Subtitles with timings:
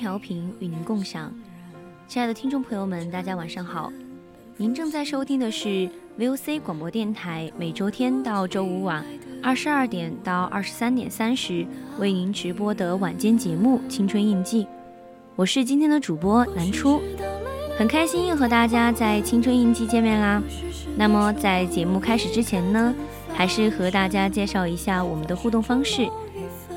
[0.00, 1.30] 调频与您共享，
[2.08, 3.92] 亲爱的听众朋友们，大家晚上好。
[4.56, 5.86] 您正在收听的是
[6.18, 9.04] VOC 广播电台，每周天到周五晚。
[9.42, 11.66] 二十二点到二十三点三十，
[11.98, 14.64] 为您直播的晚间节目《青春印记》，
[15.36, 16.98] 我是今天的主播南初，
[17.76, 20.42] 很开心又和大家在《青春印记》见面啦。
[20.96, 22.94] 那么在节目开始之前呢，
[23.34, 26.08] 还是和大家介绍一下我们的互动方式，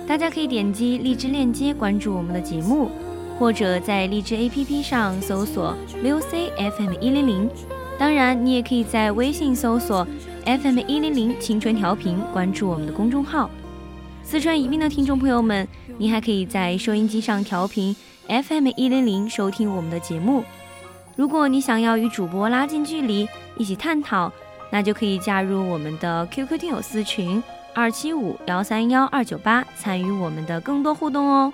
[0.06, 2.92] 大家可以点击荔枝链接关注我们的节目，
[3.38, 7.50] 或者在荔枝 APP 上搜索 VOCFM 一零零，
[7.98, 10.08] 当然你也可以在微信搜索。
[10.46, 13.50] FM 一零零青春调频，关注我们的公众号。
[14.24, 15.66] 四川宜宾的听众朋友们，
[15.98, 17.96] 您还可以在收音机上调频
[18.28, 20.44] FM 一零零收听我们的节目。
[21.16, 23.26] 如果你想要与主播拉近距离，
[23.58, 24.30] 一起探讨，
[24.70, 27.42] 那就可以加入我们的 QQ 听友私群
[27.74, 31.54] 二七五幺三幺二九八，参与我们的更多互动哦。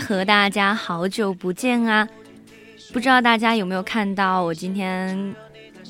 [0.00, 2.08] 和大家好久不见啊！
[2.92, 5.34] 不知道大家有没有看到我今天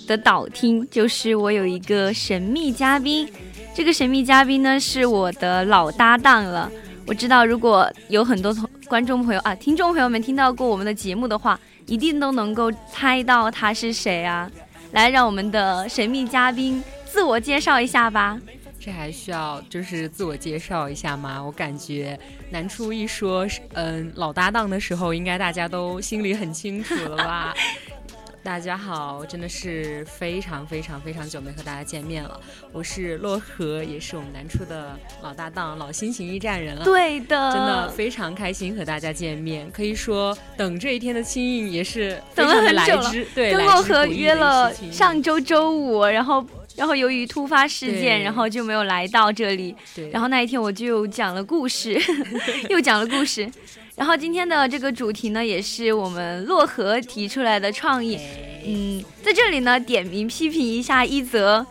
[0.06, 0.87] 的导听？
[0.91, 3.28] 就是我有一个神秘嘉宾，
[3.75, 6.70] 这个神秘嘉宾呢是我的老搭档了。
[7.06, 14.50] 我知道如果有很多同观众朋友啊、听众朋友们听到过我们的节目的话，一定都能够猜到他是谁啊！
[14.92, 18.38] 来，让我们的神秘嘉宾自我介绍一下吧。
[18.84, 21.43] 这还需要就是自我介绍一下吗？
[21.43, 22.19] 我感觉
[22.50, 27.55] 南初一说嗯老搭档的时候，应该大家都心里很清楚了吧？
[28.45, 32.39] 大家好，真的是非常非常非常久没和大家见面了。
[32.72, 36.84] 我是洛河，也是我们南初的老搭档、老新型驿站人了。
[36.84, 39.71] 对的，真的非常开心和大家见面。
[39.71, 43.11] 可以说等这一天的青印也是等了很久了。
[43.34, 46.47] 对，跟洛河约了上周周五，然后。
[46.76, 49.74] 然后由于突发事件，然后就没有来到这里。
[49.94, 50.10] 对。
[50.10, 52.00] 然后那一天我就讲了故事，
[52.68, 53.48] 又讲了故事。
[53.96, 58.18] 然后今天的这个主题呢，也是我们洛河提出来的创意。
[58.66, 61.65] 嗯，在这里呢，点名批评一下一泽，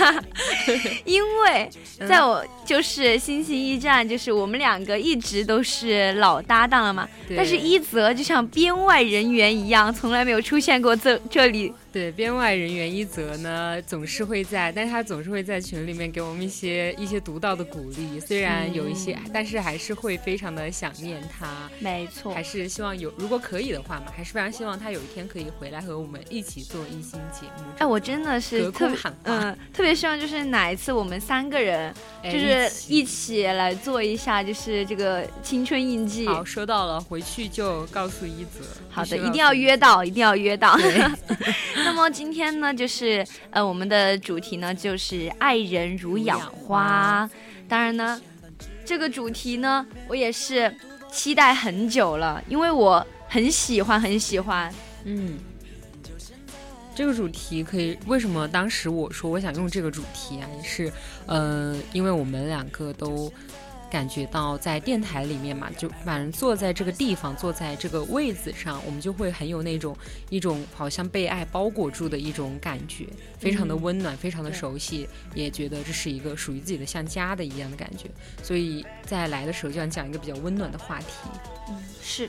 [1.06, 1.70] 因为
[2.06, 7.08] 在我就是星星驿站，就是我们两个一直都是老搭档了嘛。
[7.34, 11.72] 但是一泽就像编外人员一样，从来没有出现过这这里。
[11.94, 18.18] 对，编外人员一泽呢，总是会在，但是他总是会在群里面给我们一些一些独到的鼓励。
[18.18, 21.46] 虽然有一些，但是还是会非常的想念他。
[21.78, 27.62] 没错，还是希望有，如果可以的话嘛，还是非常希望他有一天可以回来和我们一起做一星节目。
[27.78, 31.94] 哎，我真的是特别嗯，特别希望就是哪一次我们三个人
[32.24, 36.26] 就是一起来做一下，就是这个青春印记。
[36.26, 38.64] 好，收到了，回去就告诉一泽。
[38.90, 40.76] 好的，一定要约到，一定要约到。
[41.84, 47.28] 那么今天呢，就是呃，我们的主题呢就是爱人如养花。
[47.68, 48.20] 当然呢，
[48.84, 50.74] 这个主题呢，我也是
[51.12, 54.72] 期待很久了，因为我很喜欢，很喜欢。
[55.04, 55.38] 嗯，
[56.94, 60.48] 这个主题可以，为什么当时我说我想用这个主题啊？
[60.56, 60.92] 也是，
[61.26, 63.32] 呃，因为我们两个都。
[63.94, 69.96] 感觉到在电台里面嘛，就反正坐在这个地方，坐在这个位子上，我们就会很有那种
[70.30, 73.06] 一种好像被爱包裹住的一种感觉，
[73.38, 78.10] 非常的温暖，非常的熟悉，也觉得这是一个属于自己的像家的一样的感觉。
[78.42, 81.06] 所以在来的时候就想讲一个比较温暖的话题。
[81.68, 82.28] 嗯，是。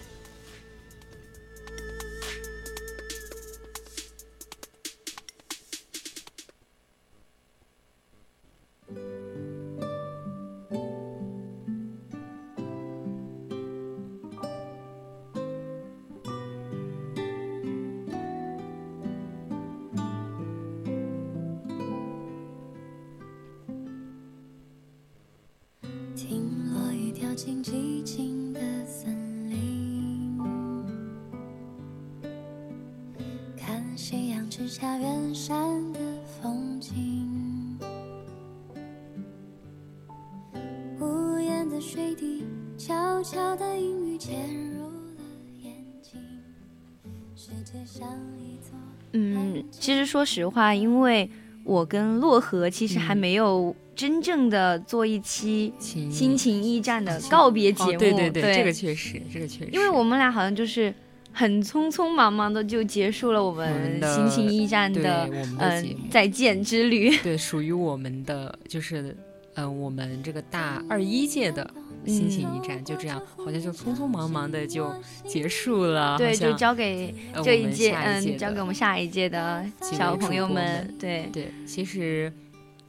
[50.26, 51.30] 说实话，因为
[51.64, 58.00] 我跟洛河其实还没有真正的做一期心情驿站的告别节目。
[58.00, 59.70] 对对对，这个确实，这个确实。
[59.72, 60.92] 因为我们俩好像就是
[61.32, 65.30] 很匆匆忙忙的就结束了我们心情驿站的
[65.60, 67.16] 嗯再见之旅。
[67.22, 69.16] 对，属于我们的就是
[69.54, 71.70] 嗯我们这个大二一届的。
[72.08, 74.94] 心情驿站就这样，好像就匆匆忙忙的就
[75.28, 76.18] 结束了。
[76.18, 77.14] 对，就交给
[77.44, 80.94] 这一届，嗯，交给我们下一届的小朋友们。
[81.00, 82.32] 对对，其实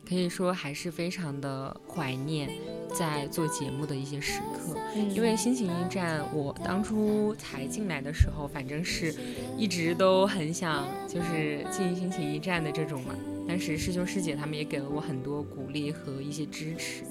[0.08, 2.48] 可以说还是非常的怀念
[2.94, 4.76] 在做节目的一些时刻。
[5.14, 9.14] 因为心情驿站，我当初才进来的时候，反正是
[9.58, 13.14] 一直都很想就是进心情驿站的这种嘛。
[13.48, 17.04] 但是师兄师姐他们也给了我很多鼓励和一些支持，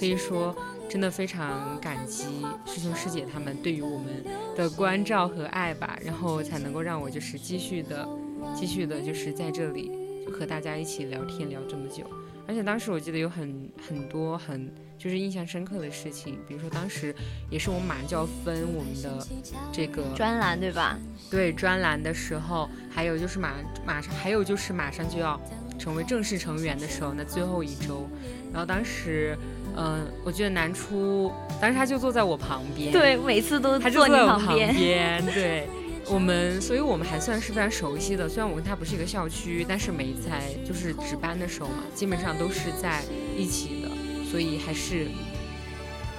[0.00, 0.56] 可以说。
[0.90, 2.24] 真的非常感激
[2.66, 4.24] 师兄师姐他们对于我们
[4.56, 8.08] 的关照和爱吧，然后才能够让我就是继续的、
[8.56, 9.92] 继续的，就是在这里
[10.26, 12.02] 就和大家一起聊天聊这么久。
[12.44, 14.68] 而且当时我记得有很很多很
[14.98, 17.14] 就是印象深刻的事情，比如说当时
[17.48, 19.24] 也是我们马上就要分我们的
[19.72, 20.98] 这个专栏，对吧？
[21.30, 23.52] 对专栏的时候，还有就是马
[23.86, 25.40] 马上还有就是马上就要
[25.78, 28.08] 成为正式成员的时候，那最后一周，
[28.52, 29.38] 然后当时。
[29.76, 35.68] 嗯，我记得南初，当时他就坐在我旁边，对，每次都坐在我旁边， 对，
[36.06, 38.28] 我们，所以我们还算是非常熟悉的。
[38.28, 43.02] 虽然我跟他不是一个校区，但是每在就是值班的时候嘛，基本上都是在
[43.36, 43.88] 一起的，
[44.30, 45.06] 所以还是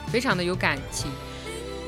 [0.08, 1.12] 非常的有感情。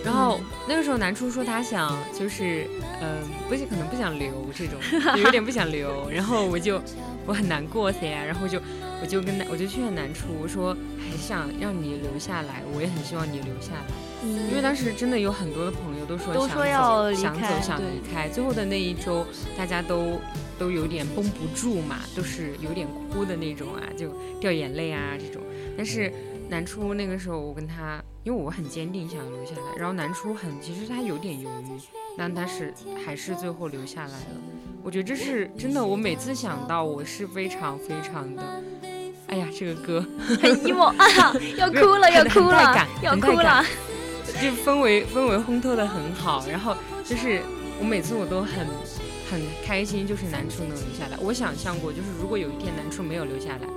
[0.03, 2.67] 然后那个时候南初说他想就是，
[3.01, 4.77] 嗯，不是可能不想留这种，
[5.23, 6.09] 有点不想留。
[6.09, 6.81] 然后我就
[7.25, 8.59] 我很难过噻，然后就。
[9.03, 13.83] 我就跟南，我就劝南初，我说还想让你留下来，我也很希望你留下来，
[14.23, 20.21] 嗯，因为当时真的有很多的朋友都说都说要想走想离开，最后的那一周大家都
[20.57, 24.07] 都有点绷不住嘛，都是有点哭的那种啊，就
[24.39, 25.41] 掉眼泪啊这种。
[25.75, 26.09] 但是
[26.47, 31.77] 南初那个时候我跟他，因为我很坚定想要留下来，然后南初很其实他有点犹豫，
[32.17, 32.73] 但他是
[33.05, 34.41] 还是最后留下来了。
[34.81, 38.63] 我觉得这是真的，我每次想到我是非常非常的。
[39.33, 40.05] 哎呀，这个歌
[40.41, 43.65] 很 emo 啊， 要哭了，要哭了，要哭了，
[44.39, 47.41] 就氛围氛围烘托的很好，然后就是
[47.79, 48.67] 我每次我都很
[49.31, 51.17] 很开心，就是南初能留下来。
[51.19, 53.67] 我想象过，就是如果有一天南初没有留下来，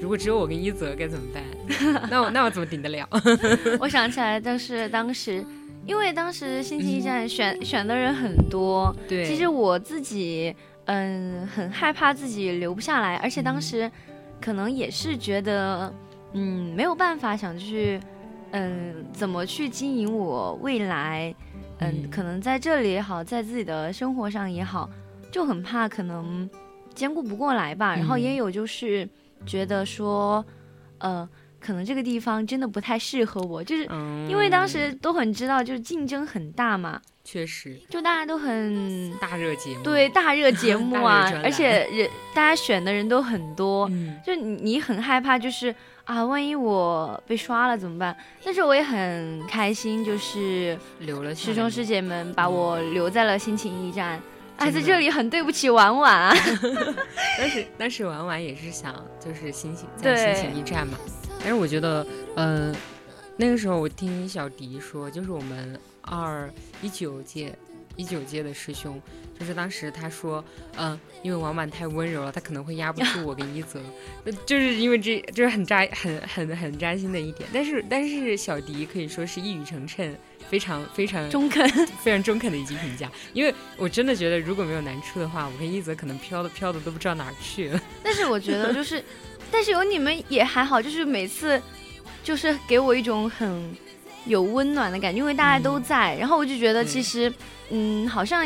[0.00, 1.42] 如果只有我跟一泽该怎么办？
[2.10, 3.06] 那我那我怎么顶得了？
[3.78, 5.44] 我想起来，但是当时
[5.86, 10.54] 因为当时星期一站选选的人很多，对，其实我自己
[10.86, 13.90] 嗯很害怕自己留不下来，而且当时。
[14.44, 15.90] 可能也是觉得，
[16.34, 17.98] 嗯，没有办法想去，
[18.50, 21.34] 嗯，怎么去经营我未来，
[21.78, 24.90] 嗯，可能在这里也好，在自己的生活上也好，
[25.32, 26.48] 就很怕可能，
[26.94, 27.96] 兼顾不过来吧。
[27.96, 28.20] 然后嗯。
[28.20, 29.08] 也有就是
[29.46, 30.44] 觉得说，
[30.98, 31.26] 呃，
[31.58, 37.80] 可能这个地方真的不太适合我，就是嗯，因为当时都很知道，就是竞争很大嘛，确实。
[37.88, 48.14] 就大家都很大热节目，对大热节目啊 而且人大家选的人都很多，嗯，就你你很害怕，就是啊，万一我被刷了怎么办？
[48.44, 54.20] 但是我也很开心，就是留了师兄师姐们把我留在了心情驿站。
[54.56, 56.32] 哎，在这里很对不起婉婉啊，
[57.36, 60.96] 但是但是婉婉也是想就是心情在心情驿站嘛，
[61.40, 62.72] 但是我觉得，嗯、
[63.36, 67.56] 那个时候我听小迪说，就是我们二一九届
[67.96, 69.00] 一九届的师兄，
[69.38, 70.44] 就是当时他说，
[70.76, 73.80] 嗯、因为王满太温柔了，他可能会压不住我跟一泽，
[74.24, 80.14] 呃就是因为这就是很扎很很很扎心的一点，但是但是小迪可以说是一语成谶。
[80.50, 81.66] 非常非常中肯。
[82.02, 87.80] 非常中肯的一句评价，因为我真的觉得如果没有难处的话，我跟一泽可能飘的飘的都不知道哪儿去了。
[88.04, 89.02] 但是我觉得就是，
[89.50, 91.60] 但是有你们也还好，就是每次
[92.22, 93.74] 就是给我一种很
[94.26, 97.32] 有温暖的感觉，因为大家都在，然后我就觉得其实，
[97.70, 98.44] 嗯，好像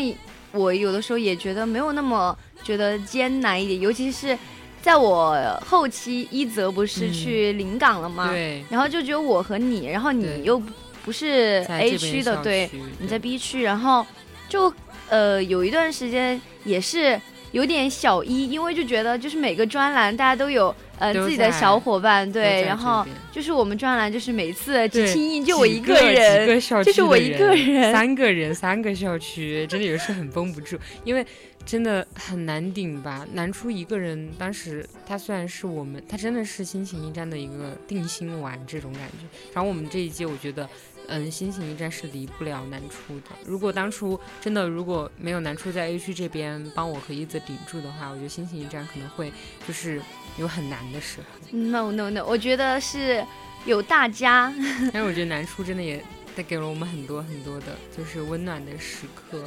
[0.53, 4.37] 我有的时候也觉得没有那么觉得艰难一点，尤其是
[4.83, 7.13] 在我后期一泽不是嗯。
[7.13, 8.31] 去临港了吗？
[8.31, 10.61] 对，然后就只有我和你，然后你又
[11.05, 14.07] 不是 A 区的，校对，你在 B 区，然后
[14.49, 14.73] 就
[15.09, 17.21] 呃有一段时间也是
[17.53, 31.27] 有点小一，因为就觉得就是每个专栏大家都有呃都自己的小伙伴，对，然后就是我们专栏就是每次只对清印就我一个几人，就是我一个人三个人，三个校区， 真的有时候很绷不住，因为
[31.65, 33.27] 真的很难顶吧。
[33.33, 39.27] 难出一个人，当时他虽然是我们，他真的是心情驿站的一个定心丸这种感觉。
[39.53, 40.69] 然后我们这一届，我觉得。
[41.09, 43.37] 嗯，心情驿站是离不了南初的。
[43.45, 49.33] 如果当初真的如果没有南初在 A 区这边帮我和一泽顶住的话，我觉得心情驿站可能会
[49.67, 50.03] 就是
[50.37, 51.59] 有很难的时候。
[51.59, 53.25] No No No，我觉得是
[53.65, 54.53] 有大家，
[54.93, 56.05] 但是我觉得南初真的也
[56.37, 59.43] 带给了我们很多很多的，就是温暖的时刻，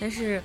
[0.00, 0.42] 但是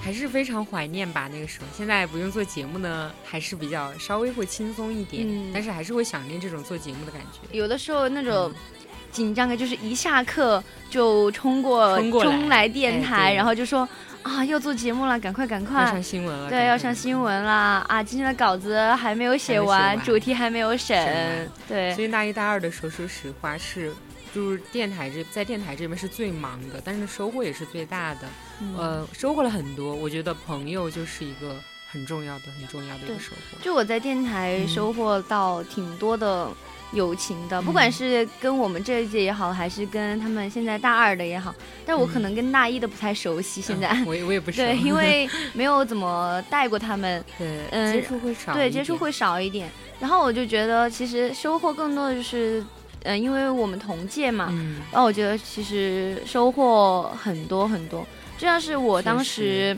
[0.00, 1.66] 还是非常怀念吧那个时候。
[1.76, 7.56] 现在不用做节目呢，还是比较稍微会轻松一点，嗯但是还是会想念这种做节目的感觉。
[7.56, 8.52] 有的时候那种。
[9.14, 13.88] 紧张的，就是一下课就冲过冲来来电台，哎然后就说
[14.22, 17.14] 啊要做节目了，赶快赶要快，上新闻了，对，要上新。
[17.18, 17.84] 闻啦！
[17.88, 21.48] 啊，今天的稿子还没有写完，主题还没有审。
[21.68, 23.94] 对，所以大一、大二的时候，说实话是，
[24.34, 28.20] 就是电台这在电台这边是最忙的，但是收获也是最大的。
[28.60, 31.56] 嗯呃，收获了很多，我觉得朋友就是一个
[31.90, 33.58] 很重要的、很重要的一个收获。
[33.62, 36.50] 就我在电台嗯收获到挺多的
[36.94, 37.64] 友情的，嗯。
[37.64, 43.88] 不管是跟我们这一届也好，还是跟他们现在大二的也好，但我可能跟大一的不太熟悉，现在。
[43.88, 44.56] 嗯我也我也不熟。
[44.58, 49.70] 对， 因为没有怎么带过他们， 对嗯接触会少一对，点，接触会少一点。
[50.00, 52.62] 然后我就觉得，其实收获更多的就是，
[53.04, 54.76] 嗯、因为我们同届嘛，嗯。
[54.90, 59.76] 然后我觉得其实收获很多很多，就像是我当时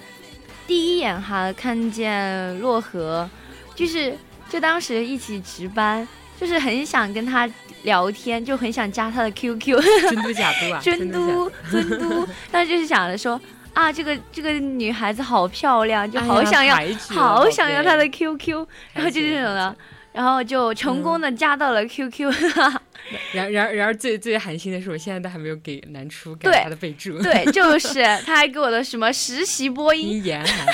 [0.66, 3.28] 第一眼哈看见洛河，
[3.74, 4.16] 就是
[4.48, 6.06] 就当时一起值班，
[6.38, 7.48] 就是很想跟他
[7.82, 13.40] 聊天，就很想加他的 QQ，真都假都啊，尊真的都尊都，当时 就是想着说
[13.74, 16.76] 啊，这个这个女孩子好漂亮，就好想要、
[17.10, 19.76] 好想要她的 QQ，然后就这种的。
[20.16, 22.32] 然后就成功的加到了 QQ，
[23.34, 30.66] 然然然而最最寒心的是，我现在都还没有给南初改他的备注，对，就是他还给我的什么实习播音， 你严寒，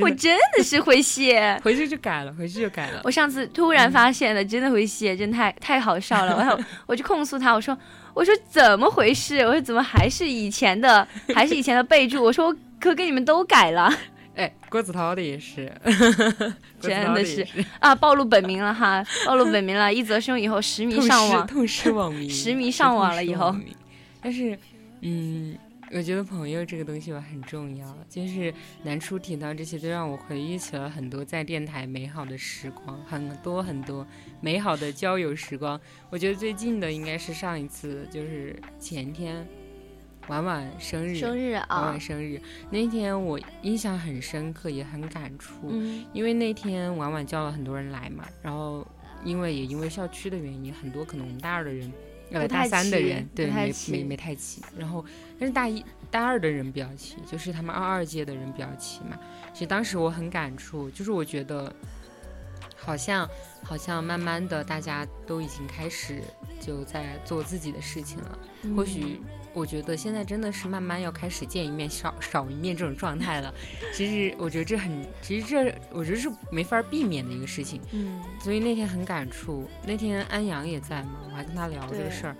[0.00, 1.54] 我真的是会谢。
[1.62, 3.02] 回去就改了，回去就改了。
[3.04, 6.34] 我上次突然发现了，真的会谢，真太太好笑了。
[6.38, 7.76] 然后我就控诉他，我说
[8.14, 9.40] 我说怎么回事？
[9.40, 12.24] 我说怎么还是以前的，还是以前的备注？
[12.24, 13.92] 我说我可给你们都改了
[14.36, 15.72] 哎， 郭子韬的也是，
[16.80, 17.44] 真的是
[17.80, 17.94] 啊！
[17.94, 19.92] 暴露本名了哈， 暴露本名了。
[19.92, 23.56] 一则兄以后实名痛上网，失痛失网名， 实名上网了以后。
[24.20, 24.58] 但是，
[25.00, 25.56] 嗯，
[25.92, 28.52] 我觉得朋友这个东西吧很重要，就是
[28.82, 34.06] 南初提到这些，都让我回忆起了很多在电台美好的时光，很多很多
[34.40, 35.80] 美好的交友时光。
[36.10, 39.46] 我觉得最近的应该是上一次，就是前天，
[40.28, 42.40] 婉婉生日，生日婉啊婉，生日
[42.70, 45.54] 那天，我印象很深刻，也很感触。
[45.68, 48.86] 嗯因为那天婉婉叫了很多人来嘛，然后
[49.24, 51.92] 因为也因为校区的原因，很多可能我们大二的人，
[52.32, 55.04] 呃大三的人对没没没太齐，然后
[55.38, 59.18] 但是大一大二的人比较齐，就是他们二二届的人比较齐嘛。
[59.52, 61.72] 其实当时我很感触，就是我觉得
[62.76, 63.28] 好像
[63.62, 66.20] 好像慢慢的大家都已经开始
[66.60, 68.38] 就在做自己的事情了。
[68.76, 69.20] 或许
[69.56, 73.52] 我觉得现在真的是慢慢要开始见一面少少一面这种状态了。
[73.94, 77.80] 其实我觉得这很，其实这我觉得是没法避免的一个事情。
[77.92, 79.66] 嗯，所以那天很感触。
[79.86, 82.36] 那天安阳也在嘛，我还跟他聊这个事儿。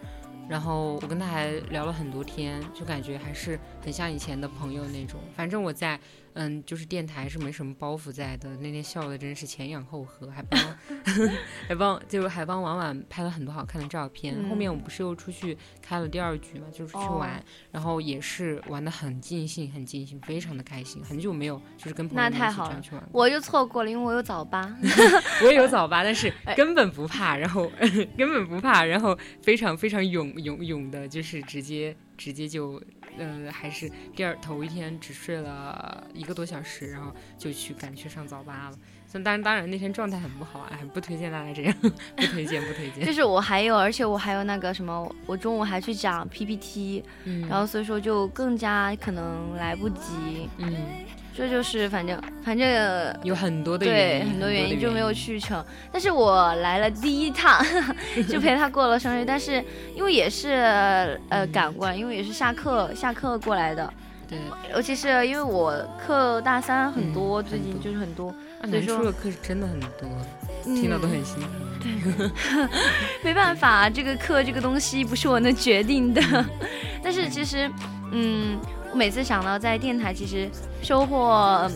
[0.47, 5.19] 然后我跟他还聊了很多天，就感觉还是很像以前的朋友那种。
[5.35, 5.99] 反正我在。
[6.39, 8.55] 嗯，就是电台是没什么包袱在的。
[8.59, 10.61] 那天笑的真是前仰后合，还帮
[11.67, 14.37] 还帮就是还帮婉婉拍了很多好看的照片。
[14.49, 21.03] 后面我们不是又出去开了第二局嘛，就是去玩，然后也是玩的很尽兴，很尽兴，非常的开心。
[21.03, 23.09] 很久没有就是跟朋友一起这样去玩。
[23.13, 24.61] 我就错过了，因为我有早八。
[25.43, 27.73] 我也有早八，但是根本不怕，然后
[28.19, 32.79] 根本不怕，然后非常非常勇勇勇的，就是直接直接就。
[33.19, 38.77] 呃，还是第二头一天只睡了一个多小时，然后就去赶去上早八了。
[39.09, 43.07] 所以当然当然那天状态很不好啊，不推荐大家这样， 不推荐不推荐。
[43.07, 50.75] 就是我还有，而且我还有那个什么，我中午还去讲 PPT，嗯，然后所以说就更加可能来不及，嗯。
[51.37, 55.63] 这就是反正反正有很多的原因很多原因就没有去成，
[55.93, 57.63] 但是我来了第一趟
[58.27, 59.63] 就陪他过了生日，但是
[59.95, 63.93] 因为也是呃赶过来，因为也是下课下课过来的，
[64.27, 64.39] 对，
[64.73, 65.75] 尤其是因为我
[66.07, 70.09] 课大三很多，最近就是很多，所以说的课是真的很多，
[70.65, 71.51] 听到都很心疼。
[71.83, 72.31] 对，
[73.23, 76.23] 没办法，这个课这个东西不是我能决定的，
[77.05, 77.71] 但是其实
[78.11, 78.59] 嗯。
[78.97, 80.49] 每次想到在电台，其实
[80.83, 81.71] 收获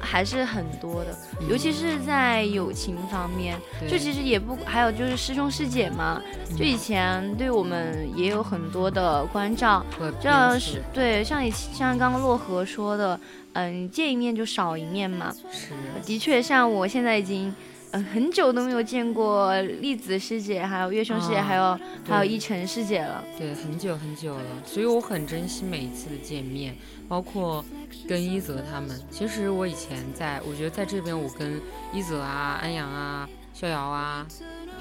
[0.00, 1.16] 还是很多的，
[1.48, 3.56] 尤其是在友情方面。
[3.88, 6.20] 就其实也不还有就是师兄师姐嘛，
[6.56, 9.84] 就以前对我们也有很多的关照。
[10.20, 13.18] 这样是对，像以像刚刚洛河说的，
[13.54, 15.32] 嗯，见一面就少一面嘛。
[15.50, 15.70] 是，
[16.04, 17.54] 的确，像我现在已经。
[17.92, 21.78] 嗯，很久都没有见过栗子师姐，还有月兄师姐，还有
[22.08, 23.24] 还有依晨师姐了。
[23.38, 26.74] 对，很久很久了，所以我很珍惜每一次的见面，
[27.08, 27.64] 包括
[28.08, 28.90] 跟一泽他们。
[29.10, 31.60] 其实我以前在，我觉得在这边，我跟
[31.92, 34.26] 一泽啊、安阳啊、逍遥啊，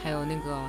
[0.04, 0.60] 还有那个。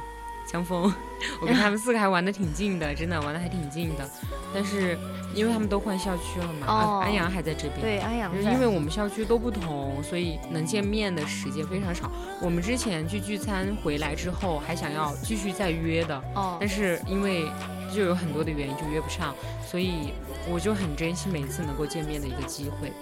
[0.48, 0.94] 江峰，
[1.40, 4.08] 我跟他们四个还玩的挺近的，真的玩的还挺近的。
[4.54, 4.96] 但是
[5.34, 7.80] 因为他们都换校区了嘛，安阳还在这边。
[7.80, 8.32] 对，安阳。
[8.42, 12.10] 因为我们校区都不同，所以能见面的时间非常少。
[12.40, 17.46] 我们之前去聚餐回来之后，还想要继续再约的，哦但是因为
[17.94, 19.34] 就有很多的原因就约不上，
[19.66, 20.12] 所以
[20.50, 22.92] 我就很珍惜每次能够见面的一个机会。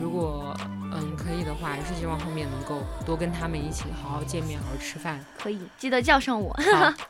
[0.00, 0.54] 如果
[0.96, 5.18] 嗯，可以的话，还是希望后面能够多跟他们一起好好见面，好好吃饭。
[5.36, 6.56] 可以，记得叫上我。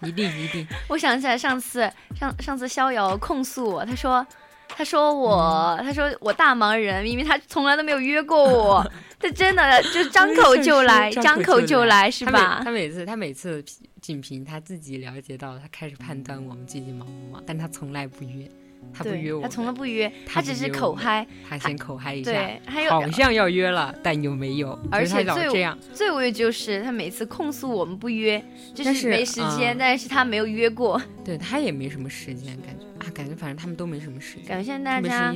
[0.00, 0.53] 一定一定。
[0.88, 4.26] 我想起来上次上上次逍遥控诉我，他说
[4.68, 12.60] 他说我他说我大忙人，明明他从来都没有约过我， 他真的就 张口就来，张口就来是吧？
[12.64, 13.64] 他每次他每次
[14.00, 18.50] 仅凭他自己了解到，他开始判断我们最近忙不忙，但他从来不约。
[18.92, 28.42] 他不约我，他从来不约，他只是口嗨，他先口嗨一下，对，好像要约了，但又没有，而且最这样，最无语就是他每次控诉我们不约，
[28.74, 33.10] 就是没时间，但是他没有约过， 对他也没什么时间，感觉啊。
[33.14, 35.34] 感觉反正他们都没什么时间，感觉现在大家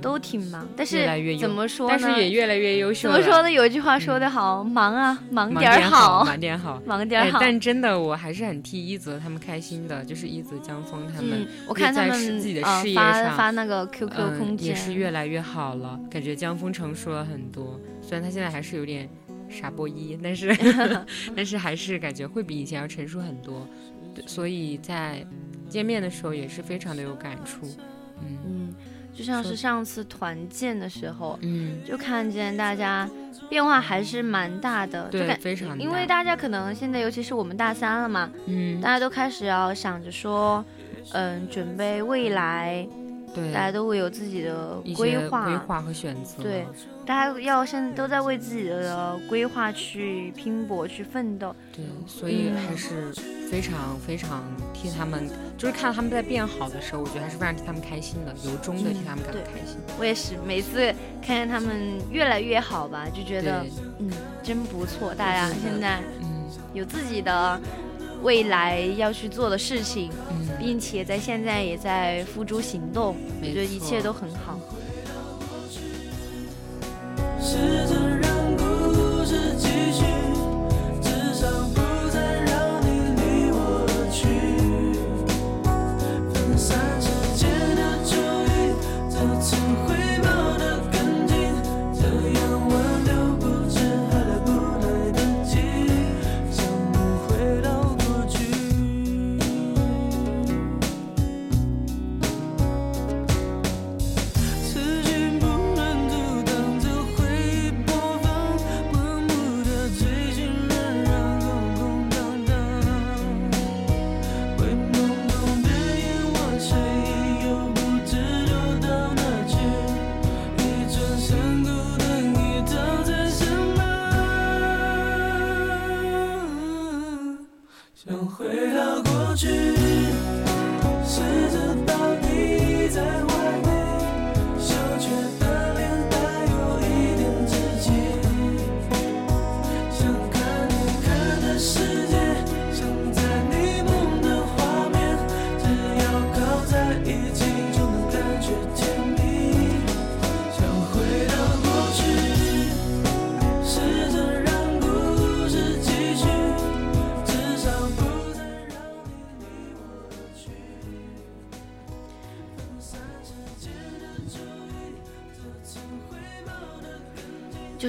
[0.00, 1.04] 都挺忙，但是
[1.40, 1.98] 怎么说呢？
[2.00, 3.10] 但是也越来越优秀。
[3.10, 3.50] 怎么说呢？
[3.50, 7.38] 有一句话说得好，忙啊，忙点好，忙点好，忙点好。
[7.40, 12.62] 但真的，我还是很替一泽他们开心的，就是一泽江峰他们，我看他们自己的
[12.94, 17.80] 事业上发那个 QQ 空间也是越来越好了，感觉江峰成熟了很多。
[18.00, 19.08] 虽然他现在还是有点
[19.48, 20.54] 傻波一，但是
[21.34, 23.66] 但是还是感觉会比以前要成熟很多。
[24.26, 25.26] 所以在。
[25.68, 27.66] 见面的时候也是非常的有感触，
[28.22, 28.74] 嗯嗯，
[29.12, 33.10] 就像是上次团建的时候，嗯，就看见大家
[33.50, 40.64] 变化还是蛮大的，对，非常，因为大家可能现在尤其是我们大三了嘛，嗯，大家都开始要想着说，
[41.12, 42.86] 嗯，准备未来。
[43.34, 46.42] 对，大家都会有自己的规划、规划和选择。
[46.42, 46.64] 对，
[47.04, 51.54] 大家要现在都在为自己的规划去拼搏、去奋斗。
[51.70, 53.12] 对，所以还是
[53.50, 54.42] 非常非常
[54.72, 59.76] 替他们，就是看到他们在变好的时候，我觉得还是非常替他们开心的，由衷的替他们感到开心。
[59.98, 60.90] 我也是，每次
[61.20, 63.66] 看见他们越来越好吧，就觉得
[63.98, 64.10] 嗯，
[64.42, 65.14] 真不错。
[65.14, 67.60] 大家现在嗯有自己的。
[68.22, 70.10] 未来要去做的事情，
[70.58, 74.58] 并且在现在也在付诸行动，我觉得一切都很好。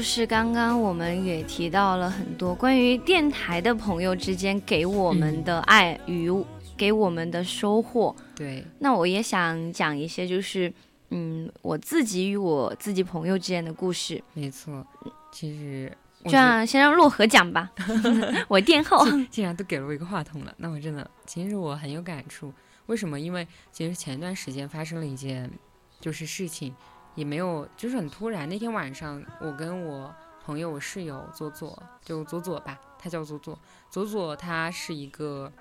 [0.07, 6.31] 就是刚刚我们也提到了很多关于电台的朋友之间给我们的爱与
[6.77, 8.15] 给我们的收获。
[8.33, 10.73] 对，那我也想讲一些，就是
[11.09, 14.23] 嗯，我自己与我自己朋友之间的故事。
[14.33, 14.87] 没错，
[15.29, 15.91] 其实
[16.23, 17.69] 这样先让洛河讲吧，
[18.47, 19.05] 我垫后。
[19.29, 22.53] 既然都给了我一个话筒了，那我真的其实我很有感触。
[22.85, 23.19] 为什么？
[23.19, 25.51] 因为其实前一段时间发生了一件
[25.99, 26.73] 就是事情。
[27.17, 28.47] 也没有，就是很突然。
[28.47, 30.13] 那天晚上，我跟我
[30.45, 33.60] 朋友、我室友左左，就左左吧，他叫左左。
[33.89, 35.51] 左左他是一个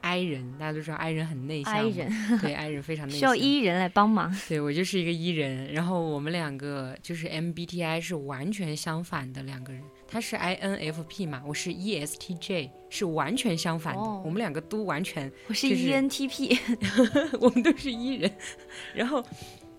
[0.00, 4.36] I 人，大家都知道 I 人很内向，I 人对 I 人非常内 向，需要 E 人来帮忙。
[4.48, 9.80] 对我就是一个 E 人，然后我们两个就是 MBTI 是完全相反的两个人。
[10.08, 14.02] 他是 INFP 嘛，我是 ESTJ，是完全相反的。
[14.02, 16.58] 我们两个都完全，我是 ENTP，
[17.40, 18.30] 我们都是 E 人。
[18.94, 19.24] 然后，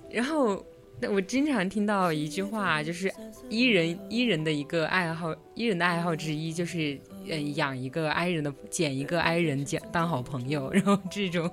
[0.09, 0.65] 然后。
[1.01, 3.11] 那我经常听到一句话，就是
[3.49, 11.51] 伊人伊人的一个爱好，伊人的爱好之一就是，嗯，养一个 I 人的，捡一个 I 人捡当好朋友，然后这种，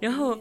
[0.00, 0.36] 然后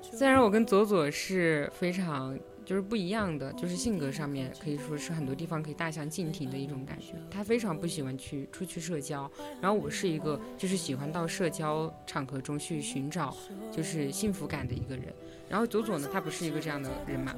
[0.00, 7.14] 虽然我跟左左是非常就是不一样的，就是性格上面可以说是很多地方可以大相径庭的一种感觉。
[7.30, 13.36] 他非常不喜欢去出去社交，然后我是一个就是喜欢到社交场合中去寻找
[13.70, 15.04] 就是幸福感的一个人。
[15.50, 17.34] 然后左左呢，他不是一个这样的人嘛。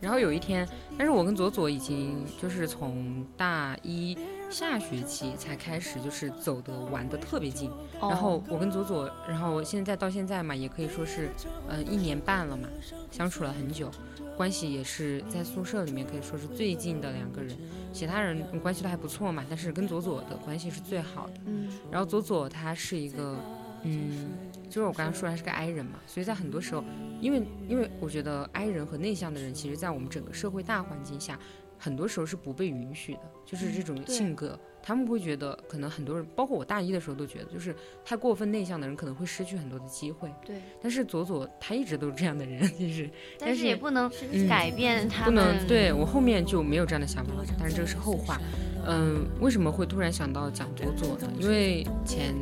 [0.00, 0.66] 然后有一天，
[0.96, 4.16] 但是我跟左左已经就是从大一
[4.50, 7.70] 下学期才开始，就是走的玩的特别近。
[8.00, 11.28] 然后我跟左左，然后现在到现在嘛，也可以说是，
[11.68, 12.68] 嗯，一年半了嘛，
[13.10, 13.90] 相处了很久，
[14.36, 17.56] 关系也是在宿舍里面可以说是最近的两个人。
[17.92, 21.34] 其他人关系都还不错嘛，但是跟左左的关系是最好的。
[21.46, 21.68] 嗯。
[21.90, 23.36] 然后左左他是一个，
[23.82, 24.28] 嗯。
[24.68, 26.84] 就是我刚刚说他是个 I 人嘛，所以在很多时候，
[27.20, 31.38] 因为因为我觉得 I 人和内向的人，其实在我们整个社会大环境下，
[31.78, 33.20] 很多时候是不被允许的。
[33.46, 40.30] 就是这种性格，他们会觉得可能很多人，包括我大一的时候都觉得，就是太过分内向的人可能会失去很多的机会。
[40.44, 40.56] 对。
[40.82, 43.08] 但是左左他一直都是这样的人，其实。
[43.40, 44.10] 但是也不能
[44.46, 45.24] 改变他。
[45.24, 45.66] 不能。
[45.66, 48.38] 对我后面就没有这样的想法了，但是这个是后话。
[48.86, 51.32] 嗯，为什么会突然想到讲左左呢？
[51.40, 52.34] 因为前。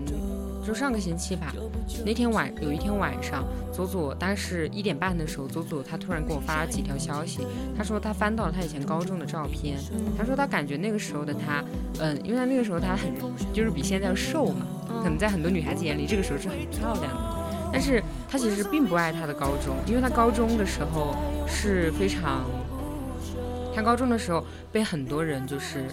[0.67, 1.55] 就上个星期吧，
[2.05, 7.47] 那天晚有一天晚上，左左大概是一点半的时候，左左他突然给我发了几条消息，
[7.79, 9.79] 他说他翻到了他以前高中的照片，
[10.19, 11.65] 他说他感觉那个时候的他，
[12.01, 13.13] 嗯，因为他那个时候他很
[13.53, 14.67] 就是比现在要瘦嘛，
[15.05, 21.15] 可能在很多女孩子眼里这个时候是很漂亮的，但是他其实并不爱他的高中，因为他高中的时候
[21.47, 22.45] 是非常，
[23.73, 25.85] 他高中的时候被很多人就是。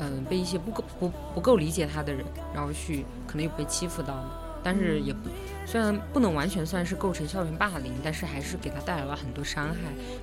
[0.00, 4.24] 嗯，被一些不够不不够理解他的人，然后去可能有被欺负到，
[4.62, 5.28] 但是也不
[5.70, 9.74] 虽然不能完全算是构成校园霸凌，但是还是给他带来了很多伤害。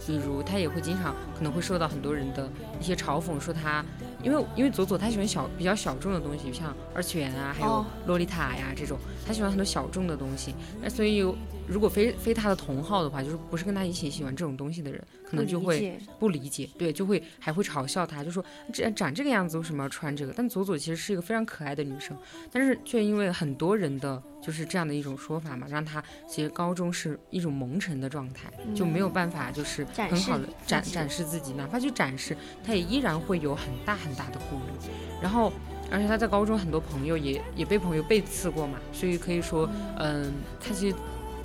[0.03, 2.49] 比如他也会经常可能会受到很多人的
[2.81, 3.85] 一些嘲讽，说他
[4.23, 11.19] 因为因为左左他喜欢小比较小众的东西，像二次元啊，还有洛丽塔呀这种，他喜欢很多小众的东西，那所以
[11.67, 14.99] 如果非非他的同好的话，就是不是跟他一起喜欢这种东西的人。
[15.27, 20.31] 可能就会不理解，对，就会还会嘲笑他，就说这长这个样子为什么要穿这个？
[20.37, 22.15] 但左左其实是一个非常可爱的女生，
[22.51, 34.89] 但是却因为很多人的就是这样的一种说法嘛，让他其实高中是一种蒙尘的状态，就没有办法就是很好的展展示自己，哪怕去展示，他也依然会有很大很大的顾虑。
[35.19, 35.51] 然后，
[35.89, 40.95] 而且他在高中很多朋友也也被朋友背刺过嘛，所以可以说，嗯，他其实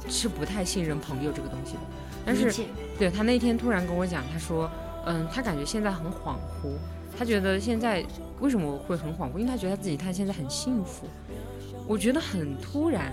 [0.06, 1.80] 是不太信任朋友这个东西的。
[2.26, 2.52] 但是，
[2.98, 4.70] 对他那天突然跟我讲，他说，
[5.06, 6.76] 嗯，他感觉现在很恍惚，
[7.16, 8.04] 他觉得现在
[8.40, 9.38] 为什么会很恍惚？
[9.38, 11.06] 因为他觉得他自己他现在很幸福。
[11.90, 13.12] 我觉得很突然，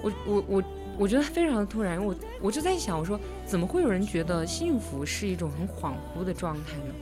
[0.00, 0.64] 我我我
[0.96, 2.00] 我觉得非常的突然。
[2.00, 6.94] 我我就在想，我说怎么会有人觉得幸福是一种很恍惚的状态呢？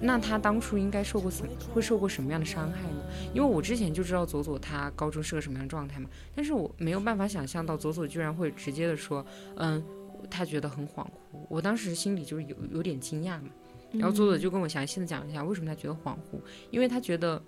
[0.00, 3.02] 那他当初应该受过什会受过什么样的伤害呢？
[3.34, 9.82] 因为我之前就知道左左他高中是个什么样的状态嘛，但是我没有办法想象到左左居然会直接的说，嗯。
[10.28, 13.48] 他觉得很恍惚，我当时心里就是有有点惊讶嘛，
[13.92, 16.38] 然后左左就跟我详细的讲一下为什么他觉得恍惚，
[16.70, 17.42] 因为他觉得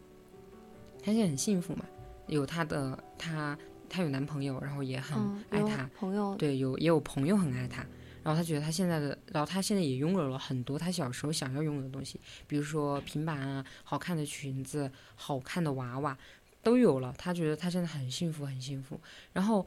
[1.03, 1.85] 他现在很幸福嘛，
[2.29, 3.57] 有他的他
[3.89, 5.17] 他有男朋友，然后也很
[5.51, 6.35] 爱他，朋友。
[6.37, 7.87] 对有也有朋友很爱她，
[8.23, 16.17] 然后她觉得她现在的，然后她现在也拥有了很多她小时候想要拥有的东西，比如说平板啊、好看的裙子、好看的娃娃
[16.63, 18.99] 都有了，她觉得她现在很幸福很幸福，
[19.33, 19.65] 然后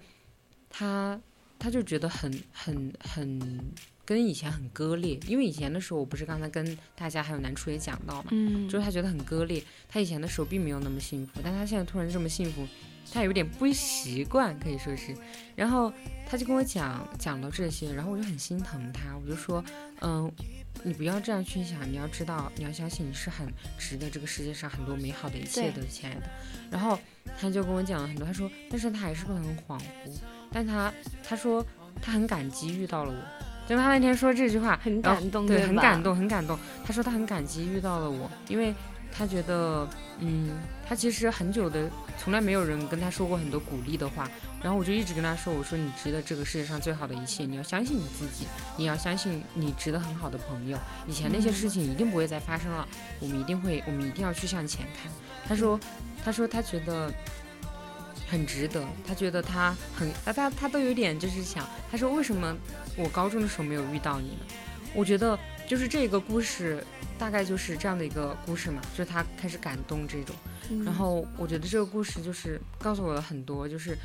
[0.69, 1.19] 她
[1.57, 3.59] 她就觉得很很很
[4.03, 12.67] 跟以前很割裂，因为以前的时候我不是刚才跟大家还有南初也讲到嘛，嗯，就是他觉得很割裂，他以前的时候并没有那么幸福，但他现在突然这么幸福，
[13.13, 15.15] 他有点不习惯，可以说是。
[15.55, 15.91] 然后
[16.29, 19.63] 他就跟我讲讲到这些，然后我就很心疼他，我就说，
[20.01, 20.29] 嗯，
[20.83, 26.23] 你不要这样去想，你要知道，你要相信你是很值得这个世界上很多美好的一切的，亲爱的。
[26.69, 26.99] 然后
[27.39, 29.83] 他就跟我讲了很多，他说，但是他还是会很恍惚，
[30.51, 31.65] 但他他说
[32.01, 36.59] 他很感激遇到了我，就他那天说这句话很感动，对，很感动，很感动。
[36.83, 38.73] 他说他很感激遇到了我，因为。
[39.17, 39.87] 他觉得，
[40.19, 44.29] 嗯，他其实很久的，从来没有人跟他说过很多鼓励的话。
[44.61, 48.45] 然后我就一直跟他说：“我说你值得这个世界上最好的一切，你要相信你自己，
[48.77, 50.77] 你要相信你值得很好的朋友。
[51.07, 52.87] 以前那些事情一定不会再发生了，
[53.19, 55.11] 我们一定会，我们一定要去向前看。”
[55.47, 55.79] 他说
[56.25, 57.13] ：“他说他觉得
[58.27, 62.55] 很值得，他觉得他很，他他他都有点就是想，他说为什么
[62.97, 64.45] 我高中的时候没有遇到你呢？
[64.93, 66.83] 我觉得。”就是这个故事，
[67.17, 70.35] 大概就是这样的一个故事嘛，就是他开始感动这种，
[70.85, 73.97] 然后我觉得这个故事就是告诉我了很多，就是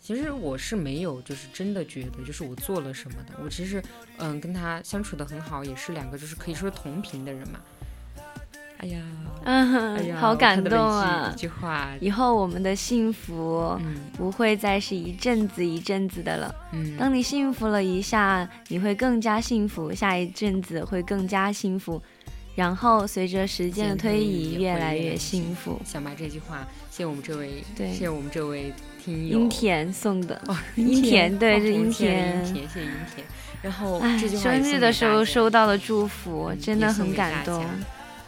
[0.00, 3.82] 其实我是没有就是真的觉得就是我做了什么的，我其实
[4.18, 7.60] 嗯跟他相处的很好，也是两个就是可以说同频的人嘛。
[8.82, 8.98] 哎呀，
[9.44, 11.30] 嗯，好感动啊！
[11.34, 13.78] 一句话，以后我们的幸福
[14.16, 16.54] 不会再是一阵子一阵子的了。
[16.72, 22.00] 嗯，当你幸福了一下，你会更加幸福，下一阵子会更加幸福，
[22.54, 25.78] 然后随着时间的推移，越来越幸福。
[25.84, 28.72] 想把这句话谢我们这位，对，谢我们这位
[29.04, 30.40] 听友阴田送的。
[30.46, 33.26] 哦， 阴田，对，是音田，谢谢阴田。
[33.60, 34.00] 然后
[34.40, 37.62] 生日的时候收到了祝福，真的很感动。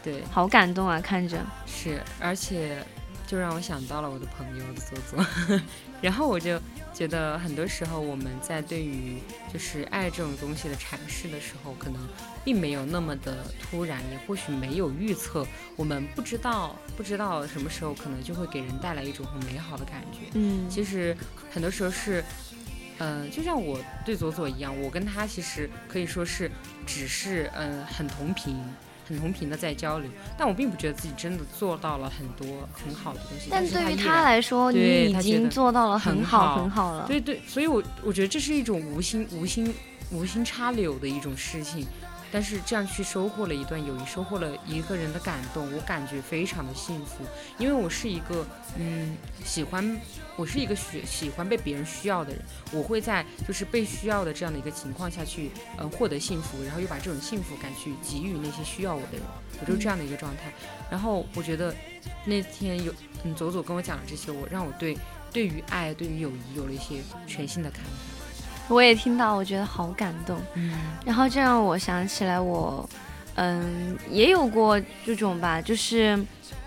[0.02, 1.00] 对，好感动啊！
[1.00, 2.84] 看着是，而且
[3.26, 5.58] 就让我想到了我的朋友的左左，
[6.02, 6.60] 然后我就
[6.92, 9.18] 觉得很多时候我们在对于
[9.52, 12.00] 就是爱这种东西的阐释的时候，可能
[12.44, 20.30] 并没有那么的突然，也或许没有预测，我们不知道不知道什么时候可能就会给人带来一种很美好的感觉。
[20.34, 21.16] 嗯，其实
[21.52, 22.24] 很多时候是，
[22.98, 26.50] 嗯，就像我对左左一样，我跟他其实可以说是
[26.84, 28.56] 只是嗯很同频。
[29.12, 33.48] 很同频的在交流，但我并不觉得自己真的做到了很多很好的东西。
[33.50, 37.04] 但对于他来说，你已经做到了很好很好了。
[37.06, 39.74] 对对，所以我我觉得这是一种无心无心
[40.10, 41.86] 无心插柳的一种事情。
[42.34, 47.22] 但是这样去收获了一段友谊，收获了一个人的感动，我感觉非常的幸福。
[47.58, 48.46] 因为我是一个，
[48.78, 50.00] 嗯，喜欢，
[50.36, 52.42] 我是一个喜喜欢被别人需要的人。
[52.72, 59.22] 我会在就是被需要的这样的一个情况下去，嗯，获得幸福，然后又把这种幸福感去给予那些需要我的人。
[59.60, 60.52] 我就是这样的一个状态。
[60.90, 61.74] 然后我觉得
[62.24, 62.92] 那天有，
[63.24, 64.96] 嗯，左左跟我讲了这些，我让我对
[65.32, 67.90] 对于爱，对于友谊有了一些全新的看法。
[68.68, 70.40] 我也听到，我觉得好感动。
[70.54, 70.72] 嗯，
[71.04, 72.88] 然后这让我想起来，我，
[73.34, 76.18] 嗯，也有过这种吧，就是，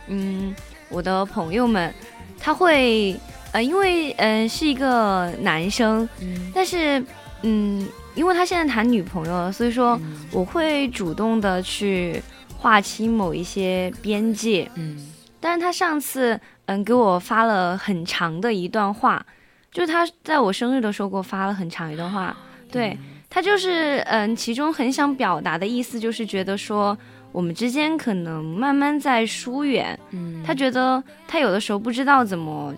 [0.08, 0.54] 嗯，
[0.90, 1.94] 我的朋友们，
[2.40, 3.20] 他会，
[3.56, 7.02] 呃，因为，嗯，是一个男生，嗯，但是，
[7.44, 9.98] 嗯，因为他现在谈女朋友了，所以说
[10.30, 12.22] 我会主动的去
[12.58, 19.26] 划清某一些边界，嗯，但是他上次，嗯，给我发了很长的一段话。
[19.72, 22.36] 就是他在我生日的时候给我发了很长一段话，
[22.70, 22.98] 对。
[23.30, 26.98] 他就是嗯，其中很想表达的意思就是觉得说
[27.32, 32.76] 我们之间可能慢慢在疏远，嗯，他觉得他有的时候不知道怎么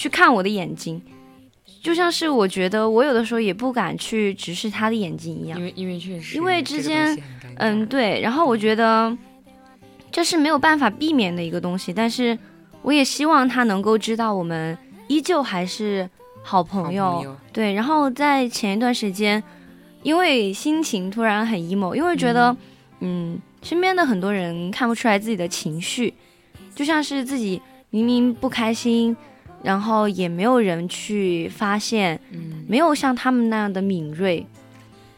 [0.00, 1.02] 去看我的眼睛，
[1.82, 7.14] 就像是我觉得我有的时候也不敢去直视他的眼睛一样，因为因为确实因为之间
[7.56, 9.14] 嗯对，然后我觉得
[10.10, 12.38] 这是没有办法避免的一个东西，但是
[12.80, 16.08] 我也希望他能够知道我们依旧还是。
[16.42, 19.40] 好朋友，对，然后在前一段时间，
[20.02, 22.56] 因为心情突然很 emo，因为觉得，
[23.00, 26.14] 嗯，身边的很多人看不出来自己的情绪，
[26.74, 27.60] 就像是自己
[27.90, 29.14] 明明不开心，
[29.62, 34.46] 然后也没有人去发现，嗯，没有像他们那样的敏锐，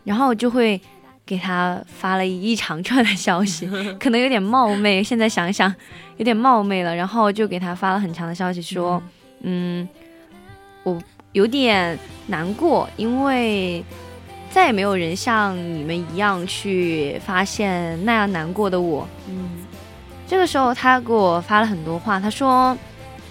[0.04, 0.80] 然后就会
[1.24, 5.74] 给他发了一长串的消息， 可能有点冒昧，现在想想
[6.16, 9.02] 有点冒昧了，然后就给他发了很长的消息，说，
[9.42, 9.88] 嗯，
[10.82, 11.00] 我。
[11.32, 13.82] 有点难过，因为
[14.50, 19.08] 再也没有人像你们一样去发现那样难过的我。
[19.30, 19.48] 嗯，
[20.26, 22.76] 这个时候他给我发了很多话，他说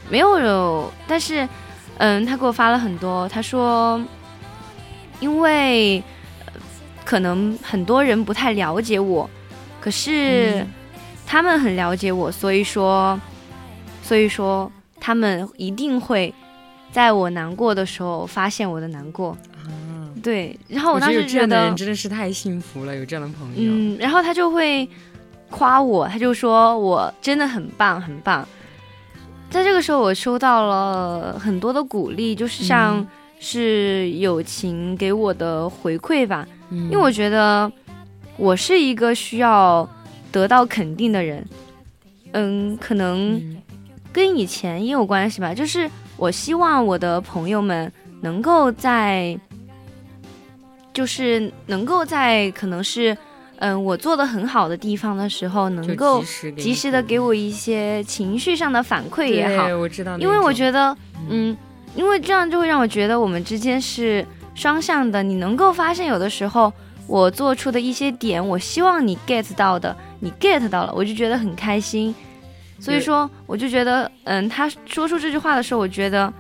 [0.10, 1.48] 没有，但是，
[1.98, 4.02] 嗯，他给我发了很多，他说，
[5.20, 6.04] 因为
[7.06, 9.30] 可能很多人不太了解我，
[9.80, 10.66] 可是
[11.26, 13.20] 他们很了解我，所以说，
[14.04, 16.34] 所以说他们一定会。
[16.92, 19.34] 在我难过的时候，发现我的难过，
[20.22, 23.72] 对，然后我当时觉得真的是太幸福了，有这样的朋友。
[23.72, 24.86] 嗯，然后他就会
[25.50, 28.46] 夸我，他就说我真的很棒，很棒。
[29.52, 33.06] 在这个时候我收到了很多的鼓励，就是像
[33.38, 36.86] 是友情给我的回馈吧，嗯。
[36.86, 37.70] 因为我觉得
[38.38, 39.88] 我是一个需要
[40.32, 41.46] 得到肯定的人，
[42.32, 43.62] 嗯，可能嗯。
[44.14, 49.38] 跟以前也有关系吧，就是我希望我的朋友们能够在，
[50.94, 53.18] 就是能够在可能是
[53.62, 56.24] 嗯我做的很好的地方的时候，能够
[56.58, 60.92] 及时的给我一些情绪上的反馈也好，我知道，因为我觉得，
[61.30, 61.58] 嗯嗯，
[61.96, 65.22] 因为这样就会让我觉得我们之间是双向的。
[65.22, 66.74] 你能够发现有的时候
[67.06, 72.14] 我做出的一些点，我希望你 get 到的，你 get 到了，我就觉得很开心。
[72.80, 76.34] 所以说，我就觉得，嗯，他说出这句话的时候，我觉得，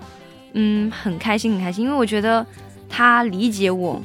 [0.54, 2.44] 嗯，很开心，很开心，因为我觉得
[2.90, 4.02] 他理解我，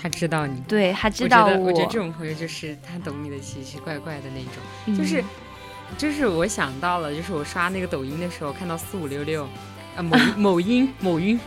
[0.00, 0.60] 他知道你。
[0.62, 5.24] 对他知我道觉得我觉得这种朋友就是他懂你的奇奇怪怪的那种，就是嗯
[5.98, 9.44] 就是我想到了，就是我刷那个抖音的时候看到四五六六，
[9.96, 11.38] 啊某某音 某音，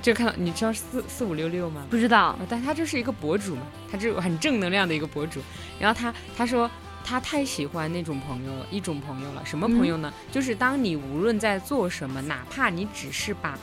[0.00, 1.84] 就看到你知道四四五六六吗？
[1.90, 5.40] 不知道啊，但他就是一个博主嘛，他就很正能量的一个博主。
[5.80, 6.70] 然后他他说
[7.04, 9.42] 他太喜欢那种朋友了，一种朋友了。
[9.44, 10.12] 什么朋友呢？
[10.30, 13.58] 就是当你无论在做什么，哪怕你只是把。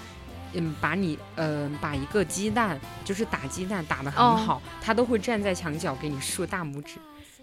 [0.53, 6.97] 嗯，把你呃、把一个鸡蛋，就是打鸡蛋打得很哦好，他都会站在墙角给你竖大拇指，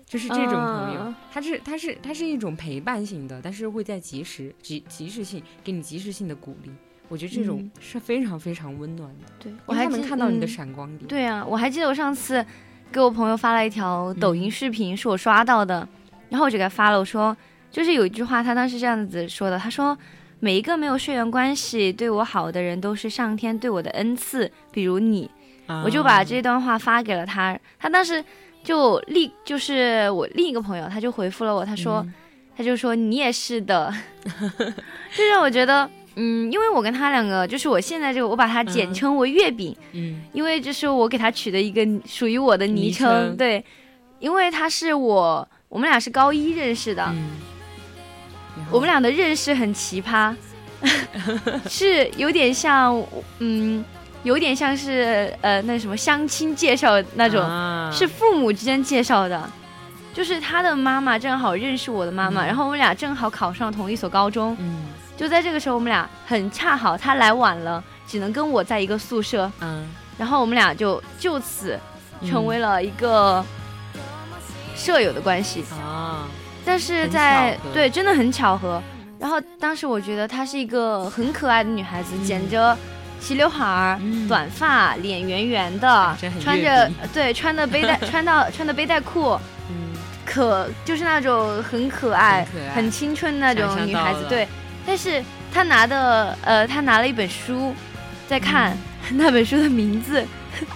[0.06, 6.70] 就是这种朋友，嗯他是他是他是一种陪伴型的，但是会在及时及及时性给你及时性的鼓励，
[7.08, 9.26] 我觉得这种嗯是非常非常温暖的。
[9.38, 11.06] 对，我还能看到你的嗯闪光点。
[11.06, 12.44] 对啊，我还记得我上次
[12.90, 15.86] 给我朋友发了一条抖音嗯视频，是我刷到的，
[16.30, 17.36] 然后我就给他发了，我说
[17.70, 19.96] 就是有一句话，他当时这样子说的，他说
[20.44, 25.30] 每一个没有血缘关系对我好的人都是上天对我的恩赐，比如你，
[25.82, 28.22] 我就把这段话发给了他，他当时
[28.62, 32.12] 就立就是我另一个朋友，他就回复了我，他说、嗯。
[32.56, 33.92] 他就说你也是的，
[35.16, 35.88] 就让我觉得。
[36.16, 38.94] 嗯，因为我跟他两个，就是我现在这个，我把它简嗯。
[38.94, 40.20] 称为月饼，嗯。
[40.34, 43.64] 因为这是我给他取的一个属于我的昵昵称，对，
[44.20, 47.12] 因为他是我，我们俩是高一认识的，
[48.70, 50.34] 我们俩的认识很奇葩，
[51.68, 53.02] 是有点像，
[53.38, 53.84] 嗯，
[54.22, 57.90] 有点像是呃那什么相亲介绍那种，啊。
[57.92, 59.50] 是父母之间介绍的。
[60.12, 62.46] 就是他的妈妈正好认识我的妈妈，嗯。
[62.46, 64.86] 然后我们俩正好考上同一所高中，嗯。
[65.16, 69.88] 就在这个时候，我们俩很恰好，他来晚了，只能跟我在一个宿舍，嗯。
[70.16, 71.78] 然后我们俩就就此
[72.20, 72.30] 嗯。
[72.30, 73.44] 成为了一个
[74.76, 75.64] 舍友的关系。
[75.72, 76.28] 啊，
[76.64, 78.82] 但是在对，真的很巧合。
[79.18, 82.76] 然后当时我觉得她是一个很可爱的女孩子，嗯剪着
[83.20, 84.28] 齐刘海儿、嗯。
[84.28, 89.38] 短发，脸圆圆的，穿着对穿的背带 穿到穿的背带裤，
[89.70, 89.94] 嗯。
[90.26, 94.24] 可就是那种很可爱、很青春那种女孩子。
[94.28, 94.48] 对，
[94.86, 95.22] 但是
[95.52, 97.74] 她拿的呃，她拿了一本书
[98.26, 98.76] 在看，
[99.10, 100.24] 嗯 那本书的名字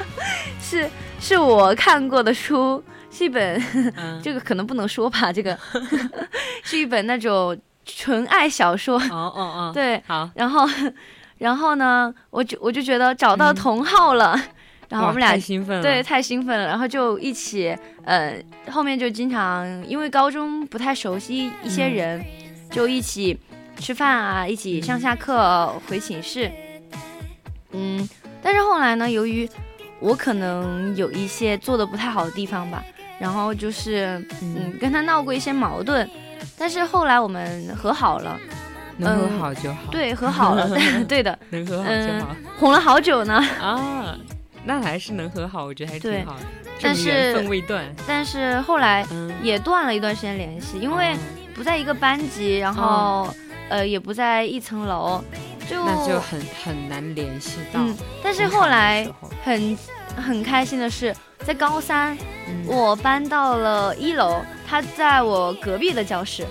[0.62, 0.88] 是
[1.20, 3.62] 是我看过的书，是一本。
[3.96, 5.58] 嗯， 这个可能不能说吧，这个
[6.62, 10.68] 是一本那种纯爱小说，哦哦哦，，对，好，然后，
[11.38, 13.54] 然后呢，我就我就觉得找到嗯。
[13.54, 14.38] 同号了，
[14.88, 18.34] 然后我们俩太兴奋了，对太兴奋了，然后就一起，呃，
[18.70, 21.94] 后面就经常因为高中不太熟悉一些嗯。
[21.94, 22.24] 人，
[22.70, 23.38] 就一起
[23.78, 26.50] 吃饭啊，一起上下课回寝室，
[27.72, 28.06] 嗯，
[28.42, 29.48] 但是后来呢，由于
[30.00, 32.84] 我可能有一些做的不太好的地方吧，
[33.18, 36.08] 然后就是嗯嗯，跟他闹过一些矛盾，
[36.56, 38.38] 但是后来我们和好了，
[38.96, 40.68] 能和嗯好就好，，对，和好了，
[41.08, 43.34] 对的，能和好就嗯好，哄了好久呢。
[43.60, 44.16] 啊，
[44.64, 46.44] 那还是能和好，我觉得还对挺好的，
[46.82, 51.18] 但是缘是分未断，但是后来嗯，也断了一段时间联系，因为哦。
[51.58, 53.26] 不在一个班级，然后、
[53.68, 55.20] 呃也不在一层楼，
[55.68, 57.80] 就那就很很难联系到。
[57.80, 59.04] 嗯，但是后来
[59.42, 59.76] 很
[60.16, 62.16] 很开心的是，在高三
[62.48, 62.66] 嗯。
[62.66, 66.46] 我搬到了一楼，他在我隔壁的教室，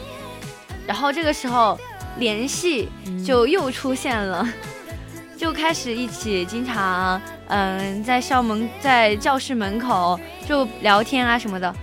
[0.85, 1.79] 然后这个时候
[2.17, 3.23] 联系嗯。
[3.23, 4.47] 就又出现了，
[5.37, 11.73] 就开始一起经常嗯在校门在教室门口就聊天啊什么的。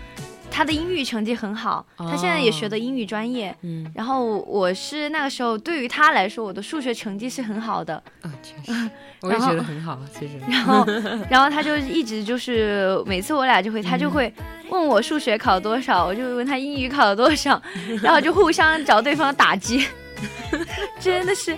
[0.54, 3.52] 他的英语成绩很好，他现在也学的英语专业。
[3.62, 3.90] 嗯。
[3.92, 7.94] 然后我是那个时候对于他来说，我的数学成绩是很好的。
[8.22, 8.90] 啊，确实，
[9.20, 10.34] 我也觉得很好，其实。
[10.48, 10.86] 然后，
[11.28, 14.32] 然后他就一直就是每次我俩就会，他就会
[14.70, 17.60] 问我数学考多少，我就问他英语考了多少，
[18.00, 19.88] 然后就互相找对方打击，
[21.00, 21.56] 真的是，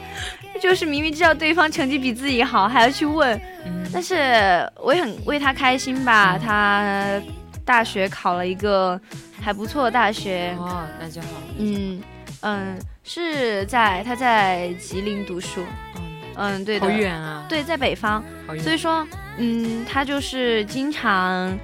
[0.59, 3.85] 就是明明知道对方成绩比自己好，还要去问，嗯。
[3.93, 6.41] 但是我也很为他开心吧，嗯。
[6.41, 7.23] 他
[7.67, 8.99] 大学考了一个
[9.43, 11.29] 还不错的大学，哦，那就好。
[11.59, 12.01] 嗯，
[12.41, 15.63] 嗯，是在他在吉林读书，
[15.97, 16.03] 嗯，
[16.37, 18.23] 嗯，对的，好远啊，对，在北方，
[18.63, 19.07] 所以说，
[19.37, 21.59] 嗯，他就是经常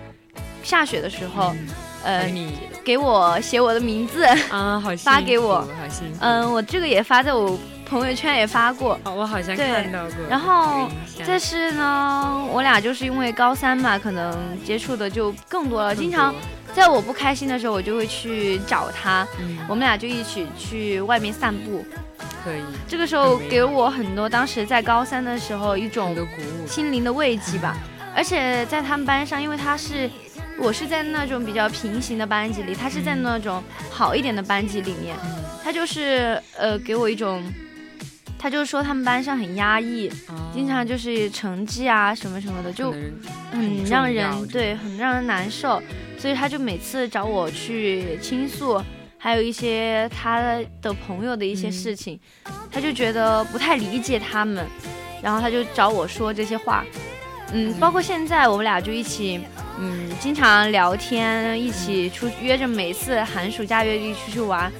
[0.63, 1.69] 下雪的时候，嗯。
[2.05, 2.53] 呃给，你。
[2.85, 5.65] 给我写我的名字，啊，好发给我。
[6.19, 7.57] 嗯，我这个也发在我
[7.93, 8.99] 朋友圈也发过。
[9.05, 10.88] 好，我好像看到过，然后
[11.26, 14.34] 但是呢，我俩就是因为高三嘛，可能
[14.64, 15.95] 接触的就更多了。
[15.95, 16.34] 更经常
[16.72, 21.84] 在我不开心的时候，我就会去找他，嗯，我们俩就一起去外面散步。
[22.43, 26.16] 可以这个时候给我很多，当时在高三的时候一种
[26.66, 27.76] 心灵的慰藉吧。
[28.16, 30.11] 而且在他们班上，因为他是
[30.59, 35.30] 我是在那种比较平行的班级里，他是在那种好一点的班级里面，嗯
[35.64, 37.40] 他就是呃给我一种，
[38.43, 42.90] 他就是说他们班上很压抑，哦经常就是成绩啊什么什么的，就
[43.53, 45.80] 很让人对很让人难受，
[46.18, 48.82] 所以他就每次找我去倾诉，
[49.16, 51.72] 还有一些他的朋友的一些嗯。
[51.72, 52.18] 事情，
[52.68, 54.66] 他就觉得不太理解他们，
[55.22, 56.84] 然后他就找我说这些话，
[57.53, 59.40] 嗯，嗯包括现在我们俩就一起，
[59.78, 64.72] 嗯，经常聊天，一起出约着每次寒暑假约一起出去玩。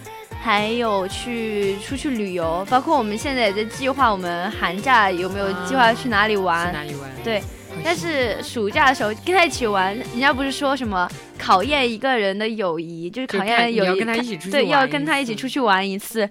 [0.43, 6.67] 还有去出去旅游，包括我们现在也在计划我们寒假有没有计划去哪里玩。
[6.67, 7.09] 去哪里玩？
[7.23, 7.41] 对
[7.85, 16.29] 但是暑假的时候跟他一起玩，人家不是说什么考验一个人的友谊，就是考验友谊要跟他一起出去对，要跟他一起出去玩一次。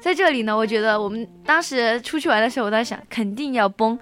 [0.00, 3.98] 在这里呢，我觉得我们当时出去玩的时候，我在想肯定要崩。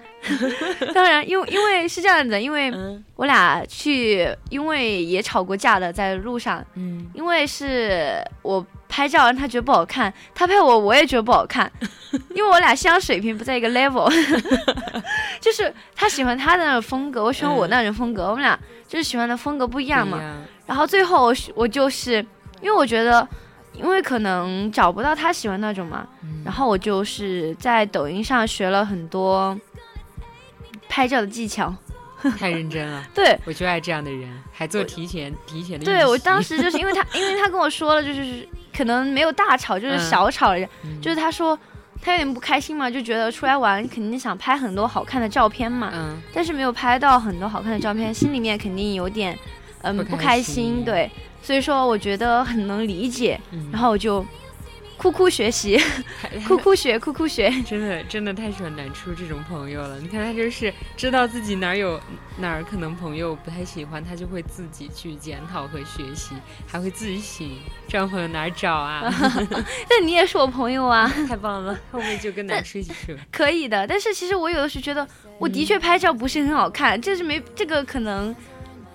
[0.93, 11.71] 当然，因为因为是这样的，因为嗯我俩去，因为也吵过架的，在路上，嗯，因为是我拍照让他觉得不好看，他拍我我也觉得不好看，
[12.35, 14.09] 因为我俩欣赏水平不在一个 level，
[15.39, 20.19] 就是他喜欢他的那种风格，我喜欢我那种风格，我们俩就是喜欢的风格不一样嘛。
[20.65, 22.15] 然后最后我我就是
[22.61, 23.25] 因为我觉得，
[23.73, 26.41] 因为可能找不到他喜欢那种嘛，嗯。
[26.43, 29.57] 然后我就是在抖音上学了很多
[30.87, 31.73] 拍照的技巧。
[32.37, 38.45] 太认真了， 对，我就爱这样的人，还做提前提前的对我当时就是因为他，因为他跟我说了，就是
[38.79, 39.99] 可能没有大吵，就是嗯。
[39.99, 40.67] 小吵了
[41.01, 41.57] 就是他说
[42.01, 46.17] 他有点不开心嘛，就觉得出来玩肯定想拍很多好看的照片嘛，嗯。
[46.33, 49.37] 但是没有拍到很多好看的照片，心里面肯定有点
[49.81, 51.11] 嗯不不开开心心，对，
[51.41, 54.25] 所以说我觉得很能理解，嗯，然后我就
[54.99, 55.79] 哭哭学习，
[56.45, 59.97] 哭哭学，哭哭学，真的真的太喜欢南初这种朋友了。
[60.01, 61.97] 你看他就是知道自己哪儿有
[62.39, 66.35] 哪儿可能朋友不太喜欢，他就会自己去检讨和学习，
[66.67, 67.49] 还会自省
[67.87, 69.09] 这样朋友哪儿找啊？
[69.89, 73.21] 但你也是我朋友啊，太棒了，后面就跟南初一起去吧。
[73.31, 73.87] 可以的。
[73.87, 78.35] 但是其实我有的时候觉得，我的确拍照不是很好看，这是没这个可能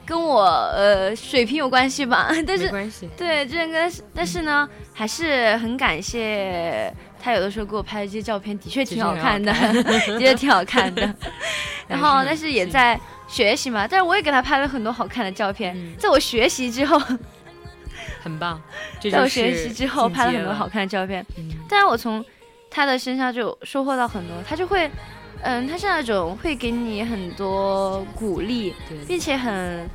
[0.06, 2.28] 跟我呃水平有关系吧。
[2.46, 6.92] 但是没关系，对这个，但是呢，还是很感谢
[7.22, 9.52] 他有的时候给我拍的这些照片，的确挺好看的，
[9.84, 11.14] 的确挺好看的。
[11.88, 12.98] 然后，但是也在
[13.28, 15.74] 学习嘛，但是我也给他拍了很多好看的照片。
[15.76, 17.00] 嗯在我学习之后，
[18.22, 18.60] 很棒。
[19.00, 21.24] 这在我学习之后拍了很多好看的照片。
[21.36, 22.24] 嗯但是我从
[22.70, 24.90] 他的身上就收获到很多，他就会，
[25.44, 28.74] 嗯，他是那种会给你很多鼓励，
[29.06, 29.88] 并且很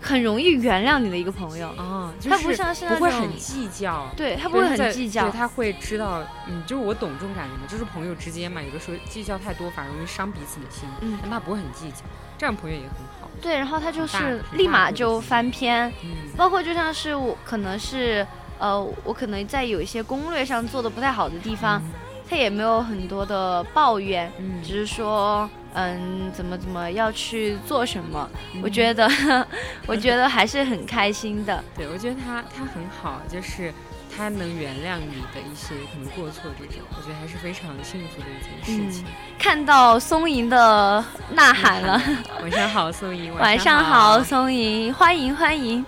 [0.00, 1.68] 很容易原谅你的一个朋友。
[1.76, 4.06] 啊，就他不像是那种不会很计较。
[4.16, 10.88] 对他不会很计较对，他会知道，嗯，就是我懂这种感觉嘛，就是朋友之间嘛，有的时候计较太多，反而容易伤彼此的心。
[11.02, 11.98] 嗯但他不会很计较，
[12.38, 13.28] 这样朋友也很好。
[13.42, 18.26] 对，然后他就很大是很大度的立马就翻篇，嗯包括就像是我可能是
[18.58, 21.82] 呃，我可能在有一些攻略上做的不太好的地方，
[22.28, 28.28] 他也没有很多的抱怨，嗯，只是说嗯怎么怎么要去做什么，
[28.62, 29.08] 我嗯觉得
[29.86, 31.62] 我觉得还是很开心的。
[31.76, 33.72] 对，我觉得他他很好，就是
[34.16, 39.04] 他能原谅你的一些可能过错，这种我觉得还是非常幸福的一件事情。
[39.38, 42.00] 看到松银的呐喊了，
[42.42, 45.84] 晚上好，松莹，晚上上好，松银，欢迎欢迎。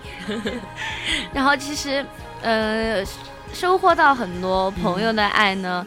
[1.33, 2.05] 然后其实
[2.43, 3.03] 呃
[3.51, 5.85] 收获到很多朋友的爱呢，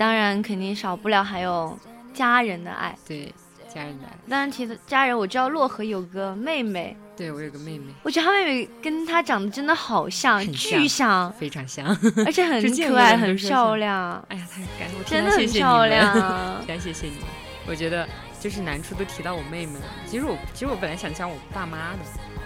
[0.00, 1.78] 当然肯定少不了还有
[2.14, 2.96] 家人的爱。
[3.06, 3.34] 对
[3.68, 11.86] 家人的爱，当然提到家人，我知道洛河有个妹妹，对我有个妹妹，我觉得她妹妹跟她长得真的好像，很巨像，非常像。
[12.24, 16.62] 而且很 可爱，很漂亮，哎呀，太感我真的很 漂亮。
[16.62, 17.24] 非常谢谢你们。
[17.66, 18.08] 我觉得
[18.40, 21.98] 就是难处都提到我妹妹了，其实我其实我本来想讲我爸妈的。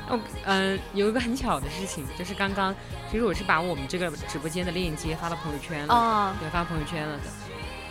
[0.06, 2.74] 哦，嗯、有一个很巧的事情，就是刚刚，
[3.10, 7.22] 其实我是把我们这个直播间的链接发到朋友圈了，哦，对，发朋友圈了的。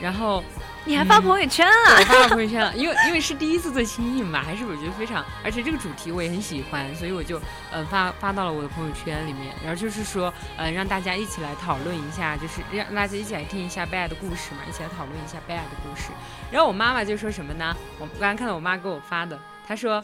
[0.03, 0.43] 然后
[0.83, 1.95] 你还发朋友圈了？
[1.97, 7.41] 我发了朋友圈了，因为因为是第一次做亲印嘛，还是我觉得非常，而且这个主题我也很喜欢，所以我就
[7.71, 16.09] 呃发发到了我的朋友圈里面，然后就是说呃让大家一起来讨论一下，就是让大家一起来听一下贝尔的故事嘛，一起来讨论一下贝尔的故事。
[16.51, 17.73] 然后我妈妈就说什么呢？
[17.97, 20.03] 我刚刚看到我妈给我发的，她说，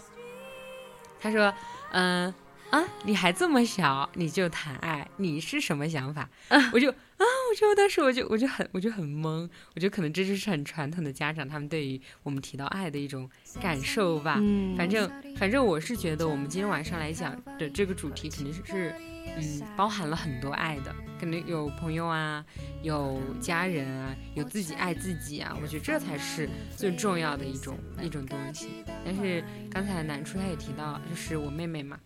[1.22, 1.54] 她说，
[1.92, 2.34] 嗯。
[2.70, 6.30] 啊，你还这么小你就谈爱，你是什么想法？
[6.72, 13.30] 我就啊，我就当时我就我就很我就很懵，我觉得可能这就是很传统的家长他们对于我们提到爱的一种
[13.62, 14.38] 感受吧。
[14.40, 18.96] 嗯，反正反正我是觉得我们今天晚上来讲的这个主题肯定是
[19.38, 22.46] 嗯包含了很多爱的，肯定有朋友啊，
[22.84, 26.48] 有家人啊，有自己爱自己啊，我觉得这才是
[26.78, 28.86] 最重要的一种一种东西。
[29.04, 32.00] 但是刚才南初他也提到，就是我妹妹嘛。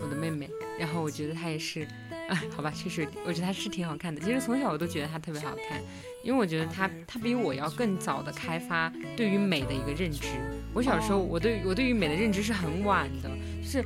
[0.00, 1.86] 我的妹妹，然后我觉得她也是，
[2.28, 4.20] 啊，好吧，确实，我觉得她是挺好看的。
[4.20, 5.80] 其实从小我都觉得她特别好看，
[6.22, 10.28] 因为我觉得她，她比我要更早的开发对于美的一个认知。
[10.72, 13.30] 我小时候，我对我对于美的认知是很晚的，
[13.62, 13.84] 就是。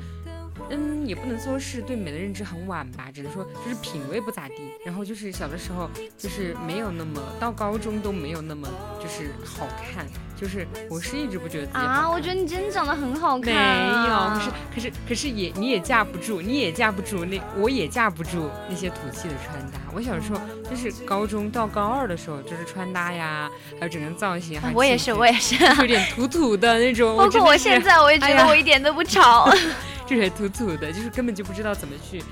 [0.70, 4.56] 嗯，也不能说是对美的认知很晚吧，只能说就是品味不咋地。
[4.84, 8.68] 然后就是小的时候，就是没有那么到高中都没有那么
[9.00, 10.04] 就是好看，
[10.40, 13.52] 就是我是一直不觉得自己啊，我觉得你真的长得很好看。
[13.52, 19.78] 没有，可是可是可是也你也架不住，你也架不住那我也架不住那些土气的穿搭。
[19.92, 27.16] 我小时候就是高中到高二的时候，就是穿搭呀，还有整个造型，我也是我也是，有点土土的那种。
[27.18, 29.50] 包括我现在我也觉得我一点都不潮。
[30.06, 32.22] 就是土土的，就是根本就不知道怎么去，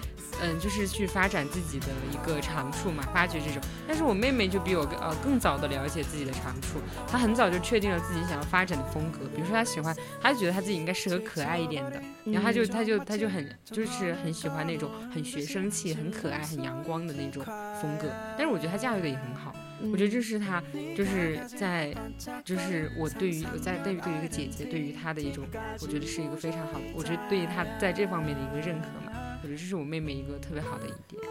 [0.43, 3.63] 嗯，就是去发展自己的一个长处嘛，发掘这种。
[3.87, 6.79] 但是我妹妹就比我呃更早的了解自己的长处，
[7.09, 9.21] 她很早就确定了自己想要发展的风格。
[9.35, 17.45] 比如说她喜欢，她就觉得她自己应该适合可爱一点的，然后她就她就她就很就是很喜欢那种很学生气、很可爱、很阳光的那种
[17.81, 18.09] 风格。
[18.37, 19.55] 但是我觉得她驾驭的也很好。
[19.93, 20.63] 我觉得这是她，
[20.97, 21.95] 就是在，
[22.43, 25.45] 就是我对于我在对于对于一个姐姐，对于她的一种，
[25.83, 29.13] 我觉得是一个非常好的，我觉得对于她在这方面的一个认可嘛，
[29.43, 31.23] 我觉得这是我妹妹一个特别好的一点。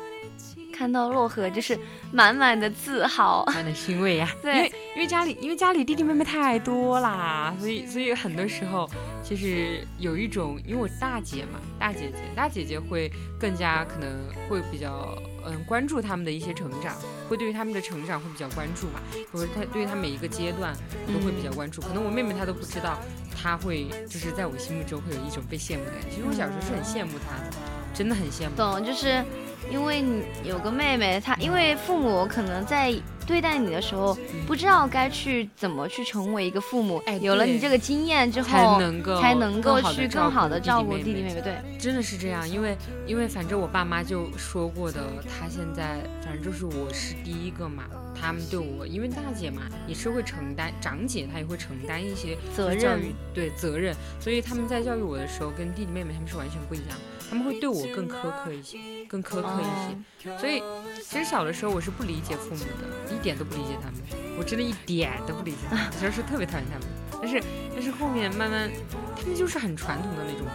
[0.74, 1.80] 看到洛河就是
[2.12, 4.30] 满满的自豪，满满的欣慰呀。
[4.43, 8.89] 对，因为因为家里因为家里弟弟妹妹太多啦，所以所以很多时候
[9.24, 14.10] 其实有一种，因为我大姐嘛，大姐姐大姐姐会更加可能
[14.49, 15.18] 会比较。
[15.47, 16.95] 嗯，关注他们的一些成长，
[17.30, 18.99] 会对于他们的成长会比较关注嘛？
[19.32, 20.76] 或者他对于他每一个阶段
[21.06, 21.84] 都会比较关注。
[21.84, 22.97] 可能我妹妹她都不知道，
[23.32, 26.10] 她会就是在我心目中会有一种被羡慕的感觉。
[26.10, 27.51] 其实我小时候是很羡慕她的，
[27.96, 28.56] 真的很羡慕。
[28.56, 29.24] 懂，就是
[29.72, 32.93] 因为你有个妹妹，她因为父母可能在。
[33.28, 34.16] 对待你的时候，
[34.46, 37.02] 不知道该去怎么去成为一个父母。
[37.08, 41.41] 哎，有了你这个经验之后，才能够才能够去更好的照顾弟弟妹妹。
[41.41, 42.48] 对，真的是这样。
[42.48, 42.78] 因为
[43.08, 56.96] 因为反正我爸妈就说过的，他现在反正就是我是第一个嘛，他们对我，因为大姐嘛也是会承担，长姐她也会承担一些责任，教育对责任，所以他们在教育我的时候，跟弟弟妹妹他们是完全不一样。
[57.30, 60.61] 他们会对我更苛刻一些，更苛刻一些，所以
[61.03, 63.99] 其实小的时候我是不理解父母的，一点都不理解他们，
[64.38, 66.88] 我真的一点都不理解他们，小时候特别讨厌他们。
[67.21, 67.41] 但是
[67.73, 68.69] 但是后面慢慢，
[69.15, 70.45] 他们就是很传统的那种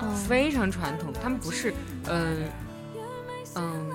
[0.00, 1.12] 父母，非常传统。
[1.22, 1.72] 他们不是，
[2.06, 2.48] 嗯
[3.54, 3.86] 嗯，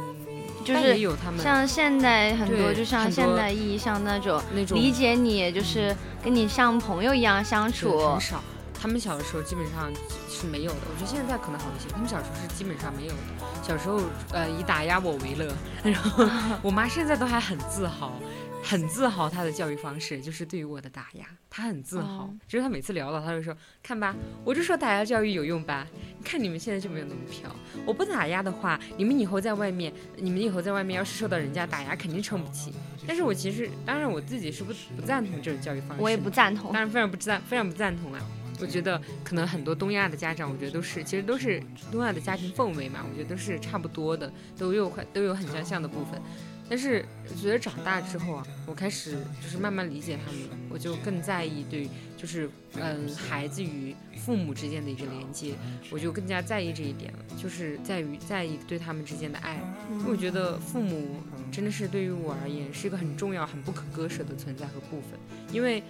[0.63, 0.97] 就是
[1.41, 5.93] 像现代很多，就像现代意义上那种那种理解你，就是
[6.23, 8.41] 跟你像朋友一样相处很少。
[8.83, 9.89] 他们小的时候基本上
[10.27, 11.87] 是没有的，我觉得现在可能好一些。
[11.89, 13.17] 他们小时候是基本上没有的。
[13.63, 14.01] 小时候，
[14.33, 15.55] 呃，以打压我为乐。
[15.81, 16.27] 然后
[16.61, 18.19] 我妈现在都还很自豪，
[18.61, 22.29] 很自豪她的教育方式，就是对于我的打压，她很自豪。
[22.45, 24.13] 就是她每次聊到，她就说：“看吧，
[24.43, 25.87] 我就说打压教育有用吧？
[26.19, 27.49] 你看你们现在就没有那么飘。
[27.85, 32.73] 我不打压的话，你们以后在外面，你们以后在外面要是受到人家打压，肯定撑不起。
[33.07, 36.03] 但是我其实，当然我自己是不不赞同这种教育方式。
[36.03, 38.19] 我也不赞同，当然非常不赞，非常不赞同啊。”
[38.63, 41.61] 我觉得可能很多东亚的家长，我觉得都是，其实都是
[41.91, 46.21] 东亚的家庭氛围嘛，我觉得都是差不多的，都有很都有很相像的部分。
[46.69, 55.55] 但是我觉得长大之后啊，我开始就是慢慢理解他们了，我就更在意对，就是嗯孩子与父母之间的一个连接，
[55.91, 59.61] 我就更加在意这一点了，就是在于在意对他们之间的爱。
[59.91, 61.17] 因为我觉得父母
[61.51, 65.19] 真的是对于我而言是一个很重要、很不可割舍的存在和部分，
[65.51, 65.83] 因为。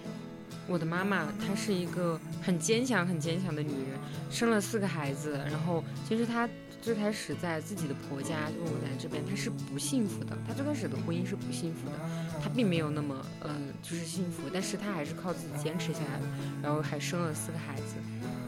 [0.66, 3.98] 我的妈妈，她是一个很坚强、很坚强的女人，
[4.30, 5.38] 生了四个孩子。
[5.50, 6.48] 然后，其实她
[6.80, 10.36] 最开始在自己的婆家，就我奶奶这边，她是不幸福的。
[10.46, 11.96] 她最开始的婚姻是不幸福的，
[12.42, 14.42] 她并没有那么，嗯，就是幸福。
[14.52, 16.26] 但是她还是靠自己坚持下来了，
[16.62, 17.96] 然后还生了四个孩子。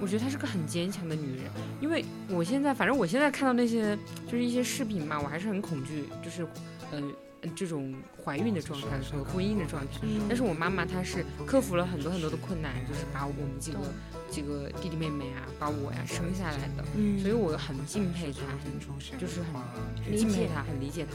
[0.01, 1.45] 我觉得她是个很坚强的女人。
[1.81, 3.97] 因为我现在，反正我现在看到那些
[4.27, 6.47] 就是一些视频嘛，我还是很恐惧，就是，
[6.93, 7.14] 嗯。
[7.55, 7.94] 这种
[8.24, 10.01] 怀孕的状态和婚姻的状态。
[10.03, 13.78] 嗯但是我妈妈她是克服了很多很多的困难，就是把我们几个
[14.30, 19.55] 几个弟弟妹妹啊，把我呀生下来的，嗯所以我很敬佩她，很就是很
[20.03, 21.12] 很理解敬佩她，很理解她，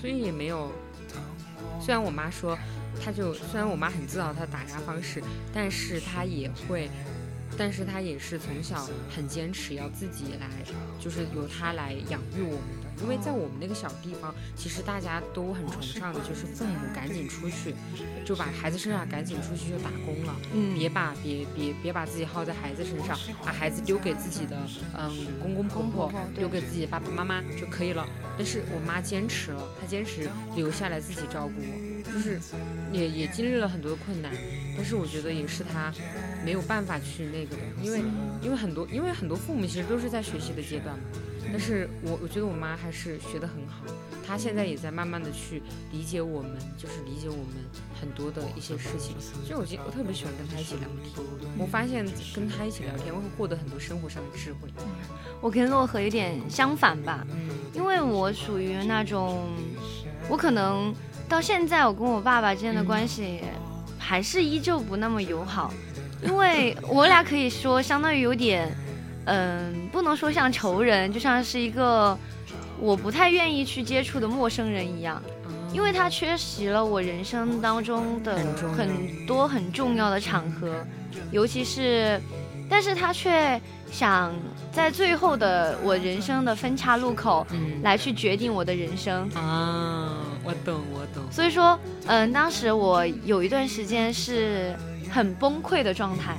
[0.00, 0.72] 所以也没有。
[1.80, 2.56] 虽然我妈说，
[3.02, 6.88] 她就虽然我妈很自豪她的打压方式，但是她也会。
[7.56, 10.46] 但是她也是从小很坚持要自己来，
[11.00, 12.77] 就是由她来养育我们的。
[13.02, 17.74] 因为在我们那个小地方，其实大家都很崇尚的就是父母赶紧出去，
[18.24, 24.56] 就把孩子生下赶紧出去就打工了，嗯别把别别别把自己耗在孩子身上，把孩子丢给自己的
[24.96, 28.06] 嗯公公婆婆丢给自己的爸爸妈妈就可以了。
[28.36, 32.38] 但是我妈坚持了，她坚持留下来自己照顾我，就是
[32.92, 34.32] 也也经历了很多的困难，
[34.76, 35.92] 但是我觉得也是她
[36.44, 38.00] 没有办法去那个的，因为
[38.42, 41.04] 因为很多因为很多父母其实都是在学习的阶段嘛。
[41.50, 43.82] 但是我我觉得我妈还是学得很好，
[44.26, 47.54] 她现在也在慢慢的去理解我们，就是理解我们
[48.00, 49.14] 很多的一些事情。
[49.20, 51.24] 所以我觉我特别喜欢跟她一起聊天，
[51.58, 54.68] 我发现跟她一起聊天，我会获得很多生活上的智慧。
[55.40, 59.48] 我跟洛河有点相反吧，嗯因为我属于那种，
[60.28, 60.92] 我可能
[61.28, 63.40] 到现在我跟我爸爸之间的关系
[63.98, 65.72] 还是依旧不那么友好，
[66.22, 68.74] 因为我俩可以说相当于有点，
[69.28, 72.16] 嗯，不能说像仇人，就像是一个
[72.80, 75.22] 我不太愿意去接触的陌生人一样，
[75.72, 78.38] 因为他缺席了我人生当中的
[78.76, 80.84] 很多很重要的场合，
[81.30, 82.18] 尤其是，
[82.70, 83.60] 但是他却
[83.90, 84.34] 想
[84.72, 87.82] 在最后的我人生的分叉路口嗯。
[87.82, 89.28] 来去决定我的人生。
[89.34, 90.12] 啊，
[90.42, 94.74] 我懂我懂，所以说，嗯，当时我有一段时间是
[95.10, 96.36] 很崩溃的状态，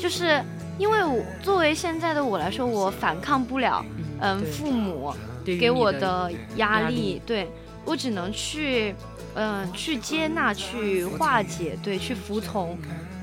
[0.00, 0.40] 就是
[0.78, 3.84] 因为我作为现在的我来说，我反抗不了，
[4.20, 5.12] 嗯，父母
[5.44, 7.48] 给我的的压力，对。
[7.88, 8.92] 我只能去，
[9.36, 12.76] 嗯、去接纳、去化解，对，去服从。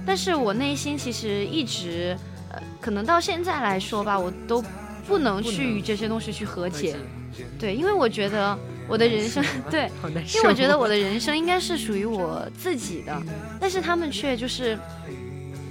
[0.06, 2.18] 但是我内心其实一直，
[2.50, 4.64] 呃，可能到现在来说吧，我都
[5.06, 6.96] 不能去与这些东西去和和解。
[7.36, 9.92] 解，对，因为我觉得我的人生， 对，
[10.34, 14.80] 因为我觉得我的人生应该是属于我自己的，嗯但是他们却就是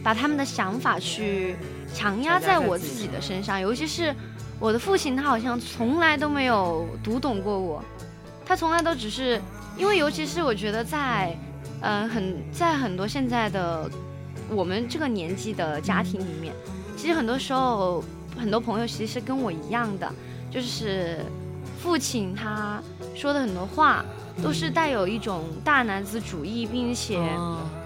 [0.02, 1.56] 把他们的想法去
[1.94, 4.14] 强压在我自己的身上，尤其是
[4.58, 7.82] 我的父亲，他好像从来都没有读懂过我，
[8.44, 9.40] 他从来都只是
[9.76, 11.36] 因为，尤其是我觉得在，
[11.80, 13.90] 嗯、很在很多现在的
[14.50, 16.52] 我们这个年纪的家庭里面，
[16.96, 18.02] 其实很多时候
[18.38, 20.12] 很多朋友其实是跟我一样的，
[20.50, 21.18] 就是
[21.80, 22.82] 父亲他
[23.14, 24.04] 说的很多话。
[24.42, 27.20] 都是带有一种大男子主义，并且，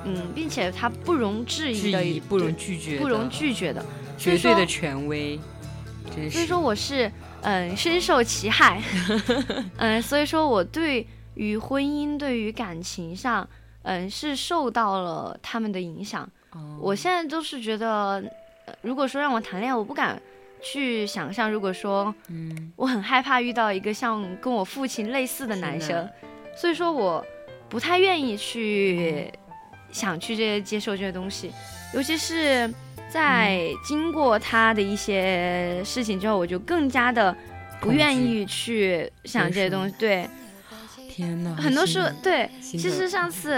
[0.06, 3.84] 嗯，并且他不容置疑的，质疑不容拒绝的，不容拒绝的。
[4.16, 5.38] 绝对的权威。
[6.30, 7.10] 所以说我是
[7.42, 8.80] 嗯深受其害，
[9.76, 13.46] 嗯， 所以说我对于婚姻、对于感情上，
[13.82, 16.26] 嗯是受到了他们的影响。
[16.52, 16.78] 哦。
[16.80, 18.24] 我现在就是觉得，
[18.66, 20.20] 呃如果说让我谈恋爱，我不敢
[20.62, 25.54] 去想象，如果说嗯，我很害怕遇到一个像跟我父亲类似的。
[25.56, 26.08] 男生，
[26.56, 27.22] 所以说我
[27.68, 29.30] 不太愿意去
[29.96, 31.50] 想去这些接受这些东西，
[31.94, 32.70] 尤其是
[33.08, 37.34] 在经过他的一些事情之后，我就更加的
[37.80, 39.94] 不愿意去想这些东西。
[39.98, 40.28] 对，
[41.08, 43.50] 天哪，很多时候对，其实上次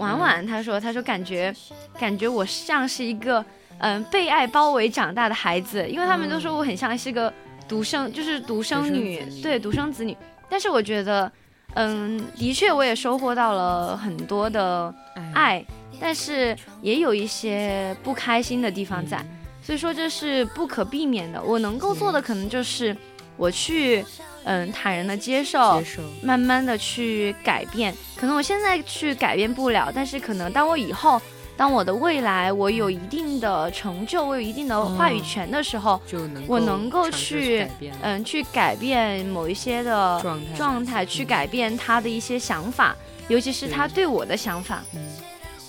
[0.00, 1.54] 婉婉她说，她说感觉
[1.96, 3.44] 感觉我像是一个
[3.78, 7.32] 嗯被爱包围长大的孩子，因为他们都说我很像是个
[7.68, 10.16] 独生，就是独生女，对独生子女。
[10.50, 11.30] 但是我觉得，
[11.74, 15.64] 嗯，的确我也收获到了很多的哎，爱，
[16.00, 19.28] 但是也有一些不开心的地方在，嗯。
[19.62, 21.42] 所以说这是不可避免的。
[21.42, 22.94] 我能够做的可能就是
[23.36, 24.04] 我去
[24.44, 27.94] 嗯坦然的接受接，受，慢慢的去改变。
[28.14, 31.18] 可能我现在去改变不了，但是可能当我以后，
[31.56, 35.22] 当我的未来我有一定的成就，我有一定的话语嗯。
[35.22, 37.66] 权的时候，就能我能够去
[38.02, 42.94] 嗯，去改变某一些的状态状态，去改变他的一些想法，
[43.28, 44.82] 尤其是他对我的想法。
[44.94, 45.00] 嗯，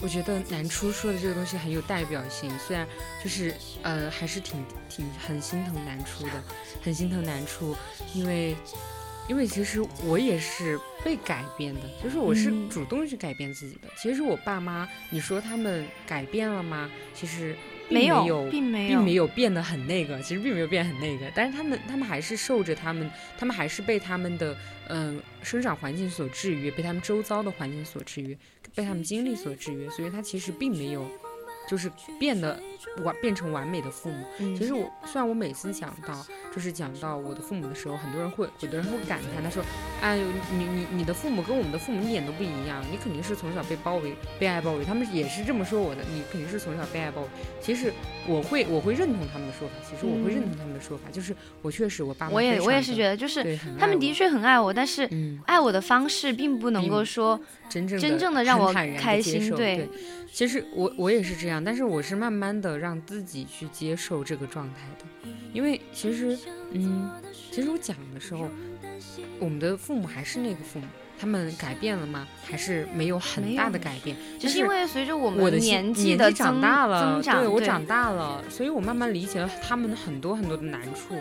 [0.02, 2.86] 我觉得南初说的这个东西很有代表性，虽然
[3.24, 6.44] 就是呃还是挺挺很心疼南初的，
[6.84, 7.76] 很心疼南初，
[8.14, 8.56] 因为
[9.28, 13.88] 因为其实我也是被改变的，就是我是嗯主动去改变自己的。
[13.98, 16.90] 其实我爸妈，你说他们改变了吗？
[17.14, 17.56] 其实
[17.88, 24.56] 并没有有，并没有并没有变得很那个，其实并没有变很那个，但是他们他们还是受着他们，他们还是被他们的
[24.88, 28.38] 嗯、生长环境所制约，被他们周遭的环境所制约，
[28.76, 31.06] 被他们经历所制约，所以他其实并没有
[31.68, 32.60] 就是变得
[33.04, 34.26] 完变成完美的父母。
[34.40, 39.64] 嗯其实我虽然我每次讲到就是讲到我的父母的时候，很多人会有的人会感叹，他说
[40.02, 40.24] ：“哎呦，
[40.58, 47.28] 你你你的父母跟我们的父母一点都不一样，你肯定是从小被包围、被爱包围。”他们也是这么说我的，你肯定是从小被爱包围。
[47.60, 47.92] 其实
[48.28, 55.42] 我会我会认同他们的说法，其实我会认同他们的说法，就是我确实我爸妈我也我也是觉得，就是他们的确很爱我，但是嗯。
[55.48, 57.40] 爱我的方式并不能够并说
[57.70, 59.90] 真正真正的让我很坦然地开接受心对对，
[60.32, 66.38] 其实我我也是这样，但是我是慢慢的让自己去接受这个状态的，因为其实，
[66.72, 67.10] 嗯，
[67.52, 68.50] 其实我讲的时候，
[69.40, 70.86] 我们的父母还是那个父母，
[71.18, 72.28] 他们改变了吗？
[72.44, 74.16] 还是没有很大的改变？
[74.40, 81.16] 只就是因为随着我我们的年纪年的长大了，长，对我长大了，所以我慢慢理解了他们的很多很多的难处。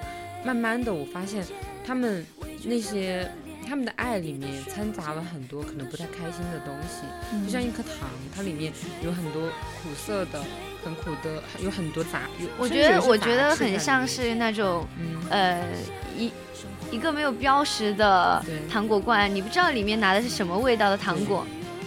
[0.45, 1.43] 慢慢的，我发现
[1.87, 2.27] 他们
[2.65, 3.27] 那些
[3.67, 9.43] 他们的爱里面掺杂了很多可能不太开心的东西，就像一颗糖，它里面有很多
[9.83, 10.43] 苦涩的、
[10.85, 12.23] 很苦的，有很多杂。
[12.39, 15.67] 有我觉得我觉得很像是那种嗯，呃
[16.17, 16.31] 一
[16.91, 21.47] 一个没有标识的糖果罐，你不知道里面拿的是什么味道的糖果，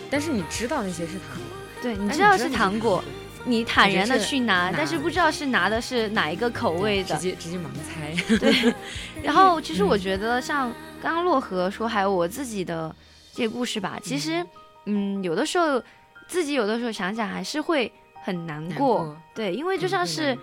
[0.10, 3.04] 但是你知道那些是糖果，对你知道是糖果，
[3.48, 7.22] 你坦然的去拿，拿但是不知道是拿的是哪一个口味的直。
[7.22, 8.38] 接直接盲猜。
[8.38, 8.74] 对，
[9.24, 10.72] 然后其实嗯我觉得像
[11.02, 12.94] 刚刚洛河说，还有我自己的
[13.34, 14.46] 这些故事吧，其实
[14.86, 15.82] 嗯，有的时候
[16.28, 17.92] 自己有的时候想想还是会
[18.24, 20.38] 很难难过，对，因为就像是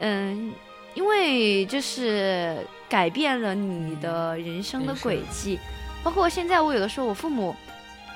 [0.00, 0.52] 嗯，
[0.94, 2.58] 因为就是
[2.88, 5.58] 改变了你的人生的轨迹，
[6.02, 7.54] 包括现在我有的时候我父母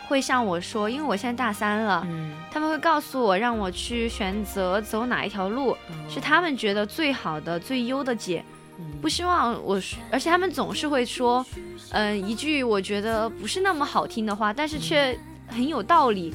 [0.08, 5.76] 会向我说，因为我现在大三了，嗯，他们会告诉我让我去选择走哪一条路，
[6.08, 8.44] 是他们觉得最好的、最优的解，
[8.78, 9.80] 嗯不希望我，
[10.10, 11.44] 而且他们总是会说，
[11.90, 16.34] 嗯、一句我觉得不是那么好听的话，但是却很有道理。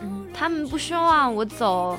[0.00, 1.98] 嗯，他们不希望我走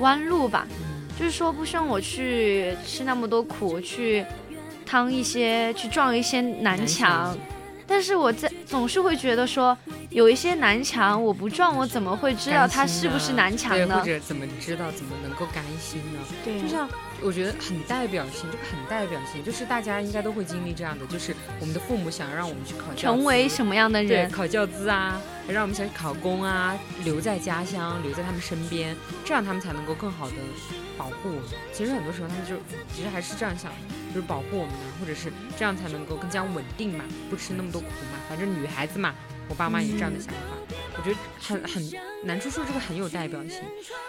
[0.00, 4.24] 弯路吧，嗯就是说不希望我去吃那么多苦，去
[4.84, 7.36] 趟一些，去撞一些南墙。
[7.86, 9.76] 但是我在总是会觉得说，
[10.10, 14.06] 有一些南墙我不撞，我怎么会知道它是不是南墙对，呢或？
[14.06, 16.18] 者怎么知道怎么能够甘心呢？
[16.44, 16.88] 对就像
[17.22, 24.30] 我觉得很代表性，这个很代表性，就是大家应该都会经历这样的，就是我们的父母想让我们去考成为什么样的对人？
[24.30, 30.36] 考教资啊，让我们想去考公啊，留在家乡，留在他们身边，这样他们才能够更好的
[30.96, 31.44] 保护我们。
[31.72, 32.56] 其实很多时候他们就
[32.94, 33.78] 其实还是这样想的，
[34.14, 38.18] 就是保护我们，或者是这样才能够更加稳定嘛，不吃那么多苦嘛。
[38.28, 39.14] 反正女孩子嘛，
[39.52, 40.40] 我爸妈也是这样的想法。
[40.96, 41.92] 我觉得很很
[42.24, 43.60] 南叔叔这个很有代表性，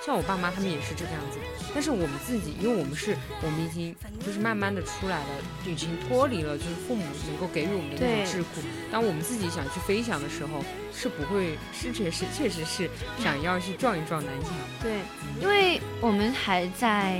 [0.06, 1.38] 像我爸妈他们也是这个样子。
[1.74, 3.94] 但是我们自己，因为我们是我们已经
[4.26, 5.30] 就是慢慢的出来了，
[5.66, 8.64] 已经脱离了就是父母能够给予我们的那对种桎梏。
[8.90, 10.64] 当我们自己想去飞翔的时候，
[10.94, 12.90] 是不会是确实确实是
[13.20, 14.52] 想要去撞一撞南墙。
[14.82, 15.00] 对，
[15.42, 17.20] 因为我们还在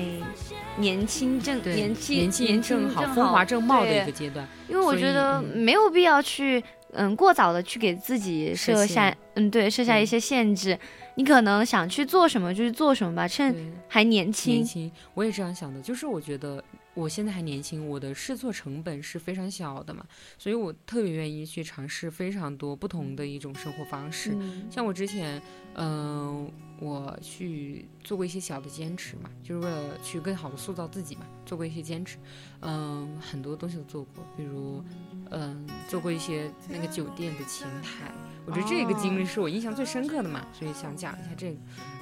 [0.78, 4.48] 年轻正对，年轻年轻正好风华正茂的一个阶段。
[4.70, 6.64] 因为我觉得嗯没有必要去
[6.94, 10.78] 嗯过早的去给自己设设下嗯对设下一些限制。
[11.16, 13.56] 你可能想去做什么就去做什么吧，趁，
[13.88, 14.64] 还年轻年。
[14.64, 15.80] 轻，我也这样想的。
[15.80, 16.64] 就是我觉得
[16.96, 20.04] 我现在还年轻，我的试错成本是非常小的嘛，
[20.40, 24.32] 所以我特别愿意去尝试非常多不同的一种生活方式。
[24.34, 25.40] 嗯像我之前，
[25.76, 26.52] 嗯、
[26.84, 32.18] 我去做过一些小的兼职嘛，就是为了去更好的塑造自己嘛，做过一些兼职，
[32.60, 34.84] 嗯、很多东西都做过，比如，
[35.32, 38.12] 嗯、做过一些那个酒店的前台，
[38.46, 41.58] 我觉得这个经历哦是我印象最深刻的嘛，所以想讲一下这个。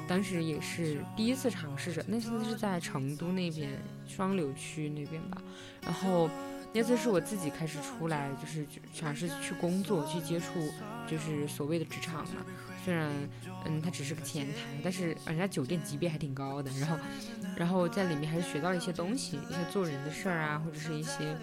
[0.07, 5.41] 当时也是第一次尝试着，那次是在成都那边双流区那边吧，
[5.84, 6.29] 然后
[6.73, 10.47] 那次是我自己开始出来，就是尝试去工作，去接触
[11.07, 12.45] 就是所谓的职场嘛。
[12.84, 13.09] 虽然
[13.65, 16.97] 嗯，它只是个前台，但是人家酒店级别还挺高的，然后
[17.55, 21.36] 然后在里面还是学到了一些东西，一些做人的事儿啊，或者是一些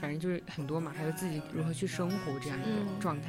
[0.00, 3.28] 反正就是很多嘛，还有自己如何去生活这样一个嗯状态。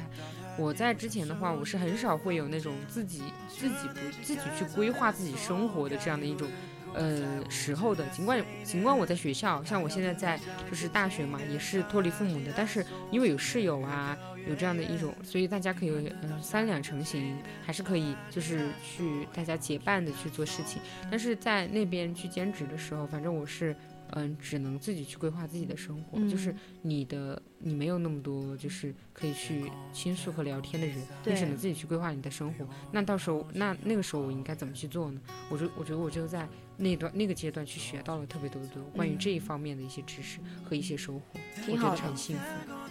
[0.56, 6.48] 我在之前的话，我是很少会有那种自己自己不自己去规划自己生活的这样的一种
[6.94, 8.06] 呃时候的。
[8.08, 14.16] 尽管尽管我在学校，像我现在在就是大学嘛，也是脱离父母的，但是因为有室友啊，
[14.48, 20.80] 有这样的一种，所以大家可以嗯、呃三两成行，还是可以就是去大家结伴的去做事情。
[21.10, 23.74] 但是在那边去兼职的时候，反正我是。
[24.12, 32.66] 嗯，只能自己去规划自己的生活，就是嗯你的你没有那么多就是可以去倾诉和聊天的人，你对只能自己去规划你的生活。
[32.90, 35.20] 那到时候那那个时候我应该怎么去做呢？
[35.50, 36.48] 我就我觉得我就在
[36.78, 42.42] 那段那个阶段去学到了特别多的关于这一方面的一些知识和一些收获，我觉得挺好的很幸福。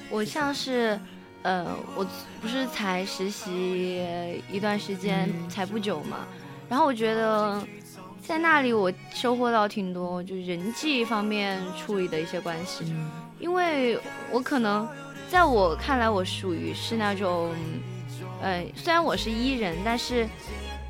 [0.10, 1.00] 我像是，
[1.42, 2.06] 呃，我
[2.42, 4.06] 不是才实习
[4.52, 5.50] 一段时间，嗯。
[5.50, 6.28] 才不久嘛，
[6.70, 7.66] 然后我觉得
[8.22, 13.10] 在那里我收获到挺多，就人际方面处理的一些关系，嗯。
[13.40, 13.98] 因为
[14.32, 14.88] 我可能
[15.30, 17.54] 在我看来，我属于是那种，
[18.42, 20.28] 呃，虽然我是 E 人，但是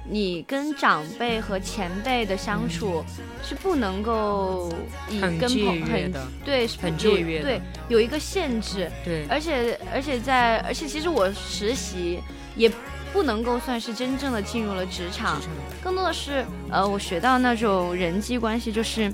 [0.09, 3.03] 你跟长辈和前辈的相处
[3.43, 4.71] 是不能够
[5.09, 6.11] 以跟朋很，
[6.45, 7.45] 对是很有节约的。
[7.45, 12.19] 对有一个限制，对，而且而且在而且其实我实习
[12.55, 12.71] 也
[13.11, 15.41] 不能够算是真正的进入了职场
[15.83, 19.11] 更多的是呃我学到那种人际关系，就是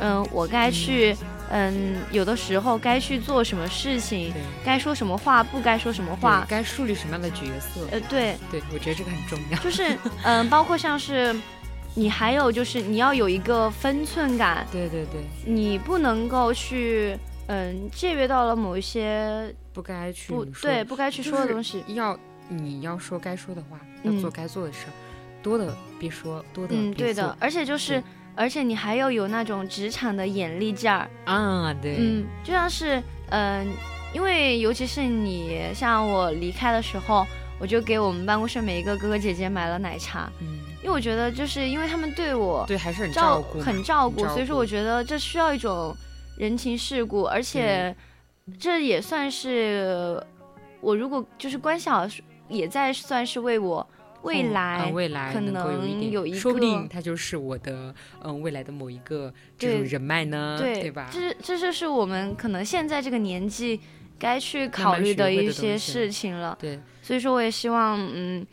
[0.00, 1.26] 嗯、我该去嗯
[2.10, 4.32] 有的时候该去做什么事情，
[4.64, 7.86] 该说什么话，不该说什么话，该树立什么样的角色？
[7.90, 9.58] 呃对，对，我觉得这个很重要。
[9.58, 11.34] 就是嗯、包括像是
[11.94, 21.84] 你还有就是你要有一个分寸感，对对对，你不能够去嗯借阅到了某一些不该去不对不该去说的东西。
[21.88, 24.92] 要你要说该说的话，要嗯做该做的事儿，
[25.42, 26.96] 多的别说，多的嗯，别做。
[26.96, 28.04] 对的，而且就是对，
[28.34, 33.66] 而且你还要有那种职场的眼力劲儿，啊，对，嗯，就像是，嗯、
[34.14, 37.26] 因为尤其是你像我离开的时候，
[37.58, 40.46] 我就给我们办公室每一个哥哥姐姐买了奶茶，嗯，
[40.82, 45.94] 因为我觉得就是因为他们对我对，还是很照顾，很照顾，很照顾所以说我觉得这需要一种
[46.38, 47.94] 人情世故，而且
[48.58, 50.20] 这也算是
[50.80, 52.06] 我如果就是关系好，
[52.48, 53.86] 也在算是为我
[54.22, 61.08] 未嗯来嗯未来可能有一说不定他就是我的嗯未来的某一个这种人脉呢，对吧？
[61.12, 63.80] 这这就是我们可能现在这个年纪
[64.18, 66.56] 该去考虑的一些事情了。
[66.60, 68.46] 对，所以说，我也希望，嗯，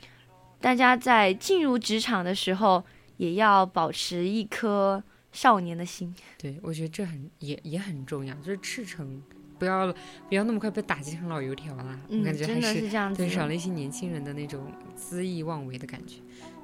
[0.60, 2.84] 大家在进入职场的时候，
[3.18, 6.14] 也要保持一颗少年的心。
[6.40, 9.22] 对，我觉得这很也也很重要，就是赤诚，
[9.60, 9.94] 不要
[10.30, 12.00] 不要那么快被打击成老油条啦。
[12.08, 14.66] 我嗯，感觉还是这样子对，少了一些年轻人的那种
[14.98, 16.16] 恣意妄为的感觉。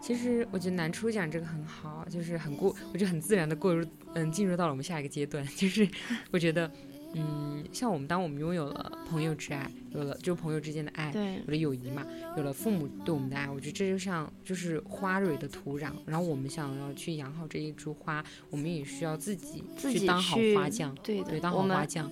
[0.01, 5.87] 其实我觉得南初讲这个很好，就是很过，我觉得很自然的过入，嗯，进入到了我们下一个阶段， 就是
[6.29, 6.71] 我觉得，
[7.15, 12.05] 嗯，像我们当我们拥有了朋友之爱，有了就朋友之间的爱，对有了友谊嘛，
[12.37, 22.11] 有了父母对我们的爱，我觉得这就像就是花蕊的土壤，然后我们想要去养好这一株花，我们也需要自己自己去当好花匠，对的对，当好花匠。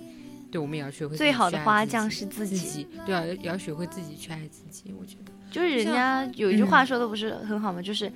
[0.54, 4.94] 对，我们也要学会最好的花匠匠是自己，对啊，也要学会自己去爱自己。
[5.00, 7.82] 我觉得，就是人家有一句话嗯说的不是很好吗？
[7.82, 8.12] 就是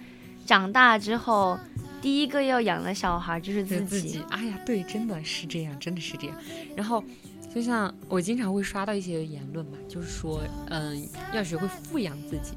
[0.46, 1.58] 长大之后，
[2.00, 4.10] 第一个要养的小孩就是是自己。
[4.10, 4.24] 自己。
[4.30, 6.38] 哎呀，对，真的是这样，真的是这样。
[6.76, 7.04] 然后，
[7.52, 12.52] 就像我经常会刷到一些言论嘛，就是说，嗯，要学会富养自己，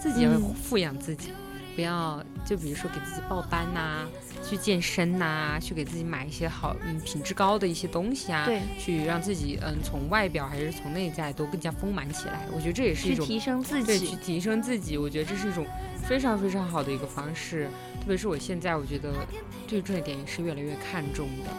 [0.00, 1.28] 自己要嗯富养自己，
[1.74, 4.06] 不要就比如说给自己报班呐、
[4.48, 12.46] 去健身呐、去给自己买一些好嗯品质高的一些东西啊，对，去让自己嗯从外表还是从内在都更加丰满起来。
[12.54, 14.16] 我觉得这也是一种提升自己对，去。
[14.16, 15.66] 提升自己，我觉得这是一种
[16.02, 17.68] 非常非常好的一个方式。
[18.00, 19.12] 特别是我现在，我觉得
[19.68, 21.50] 对这一点也是越来越看重的，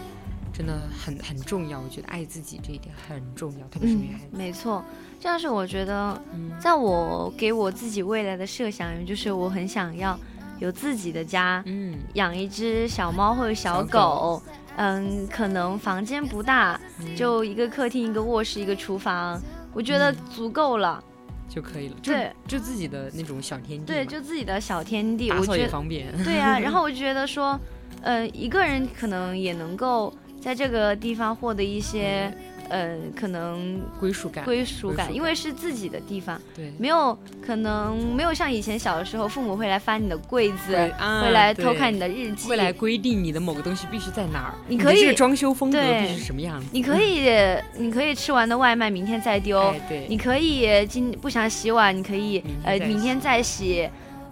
[0.62, 1.80] 真的很很重要。
[1.82, 4.86] 我觉得爱自己这一点很重要，特别是女嗯孩子。，没错，
[5.20, 10.16] 这样是我觉得嗯在我给我自己未来的设想就是我很想要
[10.60, 14.44] 有自己的家，嗯，养一只小猫或者小小狗狗。
[14.78, 19.42] 嗯，可能房间不大，嗯就一个客厅、一个卧室、一个厨房，
[19.74, 21.04] 我觉得嗯足够了。
[21.50, 21.96] 就可以了。
[22.04, 26.08] 就对就自己的那种小天地对，就自己的小天地，我觉得也方便。
[26.24, 26.60] 对啊。
[26.60, 27.60] 然后 我就觉得说，
[28.02, 32.34] 呃，一个人可能也能够在这个地方获得一些，
[32.68, 34.44] 呃，可能归属感。
[34.44, 40.76] 归属感，因为是自己的地方，对，没有可能没有像以前小的时候，父母会来翻你的柜子，
[41.22, 46.68] 会来偷看你的日记，会来规定你的某个东西必须在哪儿，你可以的这个装修风格必须是什么样子。
[46.72, 47.30] 你可以，
[47.78, 53.88] 你可以吃完的外卖明天再丢，哎，对，你可以今不想洗碗，你可以呃明天再洗。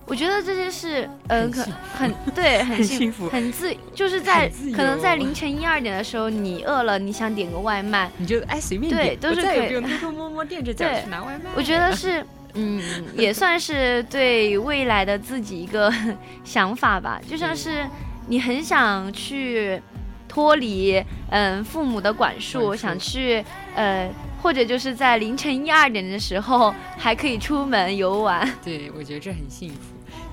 [0.10, 11.52] 我觉得这些是呃可很对很很幸幸福很自就是在可能在凌晨一二点的时候，你饿了，你想点个外卖，你就哎随便对点，对都是可以偷偷摸摸垫着脚对去拿外卖。
[11.56, 12.82] 我觉得是嗯
[13.16, 15.94] 也算是对未来的自己一个
[16.44, 17.86] 想法吧，就像是
[18.28, 19.80] 你很想去
[20.28, 23.46] 脱离嗯父母的，管束想去
[23.76, 24.10] 呃。
[24.42, 29.78] 或者就是在凌晨一二点的时候还可以出门游玩，对，我觉得这很幸福。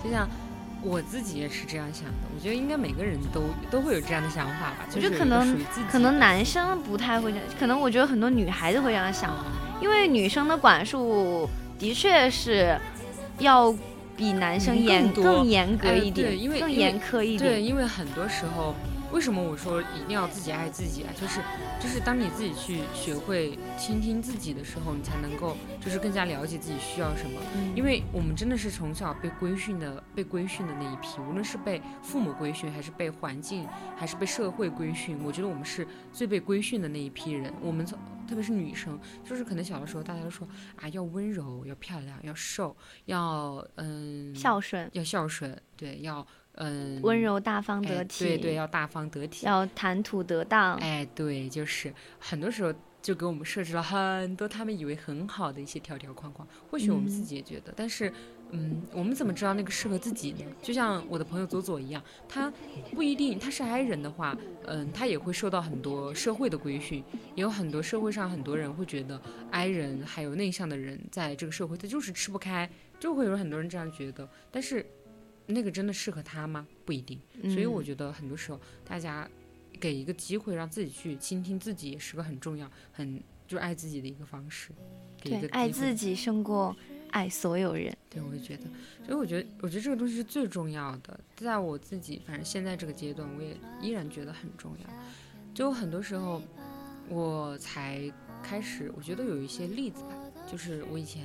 [0.06, 0.28] 就像
[0.82, 4.86] 我自己也是这样想的，我觉得应该每个人都都会有这样的想法吧。
[4.94, 5.58] 我觉得可能
[5.90, 9.34] 可能男生不太会这样，可能我觉得很多女孩子会这样想，
[9.80, 11.48] 因为女生的管束
[11.78, 12.78] 的确是
[13.40, 13.74] 要
[14.16, 18.74] 比男生嗯严更更严格哎一点，因为更严苛一点对，因为很多时候。
[19.16, 21.10] 为为什么我说一定要自己爱自己啊？
[21.20, 21.40] 就是
[21.80, 27.40] 就是当你自己去学会倾听自己的时候，你才能够就是更加了解自己需要什么。
[27.74, 37.52] 因为我们真的是从小被规训的，被规训的那一批，无论是被父母规训，还是被环境，还是被社会规训，我觉得我们是最被规训的那一批人。
[37.60, 37.98] 我们从
[38.28, 40.46] 特别是女生，就是可能小的时候大家都说
[40.76, 46.24] 啊，要温柔，要漂亮，要瘦，要嗯孝顺，要孝顺，对，要
[46.56, 49.46] 嗯温柔大方哎得体，对对，要大方得体。
[49.46, 58.12] 要谈吐得当，哎，对，就是很多时候就给我们设置了很多他们以为很好的一些条条框框，或许我们自嗯己也觉得，但是，
[58.50, 60.44] 嗯，我们怎么知道那个适合自己呢？
[60.62, 62.52] 就像我的朋友左左一样，他
[62.92, 64.36] 不一定他是 I 人的话，
[64.66, 67.04] 嗯，他也会受到很多社会的规训，
[67.34, 74.84] 也有很多社会上很多人会觉得 I 人还有内向的人在这个社会他就是吃不开，就会有很多人这样觉得，但是
[75.46, 76.66] 那个真的适合他吗？
[76.84, 77.20] 不一定。
[77.44, 79.28] 所以我嗯觉得很多时候大家
[79.80, 83.16] 给一个机会让自己去倾听自己，也是个很重要、很
[83.46, 84.70] 就是爱自己的一个方式。
[85.18, 86.76] 给一个对爱机会自己胜过
[87.10, 87.96] 爱所有人。
[88.10, 88.64] 对，我也觉得，
[89.04, 91.18] 所以我觉得，我觉得这个东西是最重要的。
[91.36, 94.90] 在我自己，反正现在这个阶段，我也依然觉得很重要。
[95.54, 96.42] 就很多时候，
[97.08, 100.14] 我才开始，我觉得有一些例子吧，
[100.50, 101.24] 就是我以前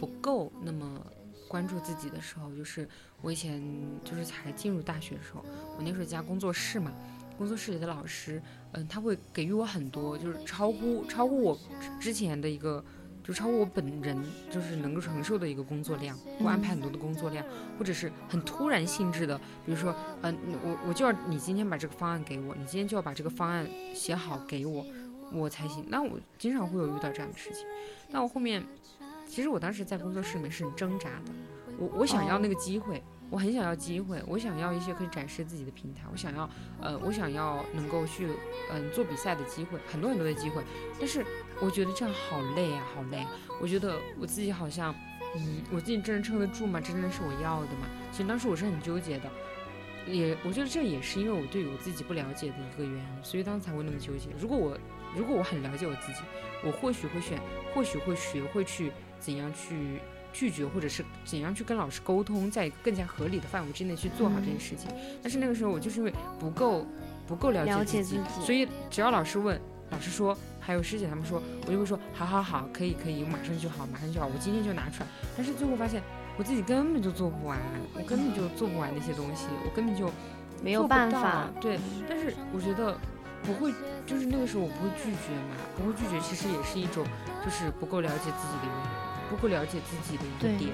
[0.00, 1.06] 不够那么
[1.46, 2.88] 关注自己的时候，就是
[3.22, 3.62] 我以前
[4.04, 5.44] 就是才进入大学的时候，
[5.76, 6.92] 我那时候加工作室嘛，
[7.36, 8.42] 工作室里的老师，
[8.72, 11.58] 嗯，他会给予我很多，就是超乎超乎我
[12.00, 12.84] 之前的一个。
[13.22, 14.16] 就超乎我本人
[14.50, 17.44] 就是能够承受的一个工作量，给我安排很多的工作量，
[17.78, 24.84] 或者是很突然性质的，比如说，嗯、我我就要你今天把这个方案给我，你今天就要把这个方案写好给我，
[25.32, 25.84] 我才行。
[25.88, 27.64] 那我经常会有遇到这样的事情。
[28.08, 28.66] 那我后面，
[29.28, 31.32] 其实我当时在工作室里面是很挣扎的，
[31.80, 36.48] 我我想要那个机会，我很想要机会，我想要一些可以展示自己的平台，我想要，
[36.80, 38.28] 呃，我想要能够去，
[38.70, 40.62] 嗯、做比赛的机会，很多很多的机会，
[40.98, 41.24] 但是
[41.60, 43.30] 我觉得这样好累啊，好累啊。
[43.60, 44.94] 我觉得我自己好像，
[45.36, 46.80] 嗯，我自己真的撑得住吗？
[46.80, 47.88] 这真的是我要的吗？
[48.12, 49.30] 其实当时我是很纠结的，
[50.06, 54.28] 也我觉得这也是因为我对我自己不了解的一个原因，所以当时才会那么纠结。
[54.38, 54.76] 如果我
[55.16, 56.20] 如果我很了解我自己，
[56.62, 57.40] 我或许会选，
[57.74, 60.00] 或许会学会去怎样去
[60.32, 64.90] 拒绝，或者是怎样去跟老师沟通，在更加合理的范围之内去做好这件事情。
[65.22, 66.86] 但是那个时候我就是因为不够
[67.26, 69.60] 不够了了解自己，解自己所以只要老师问，
[69.90, 75.06] 老师说，还有师姐他们说，我就会说好好好，可以可以，我马上就好，马上就好，我今天就拿出来。
[75.36, 76.02] 但是最后发现
[76.38, 77.58] 我自己根本就做不完，
[77.94, 80.10] 我根本就做不完那些东西，我根本就
[80.62, 81.78] 没有办法，对，
[82.08, 82.96] 但是我觉得
[83.42, 83.72] 不会，
[84.06, 87.04] 就是那个时候我不会拒绝嘛，不会拒绝，其实也是一种
[87.44, 88.89] 就是不够了解自己的原因，
[89.30, 90.72] 不够了解自己的一个点。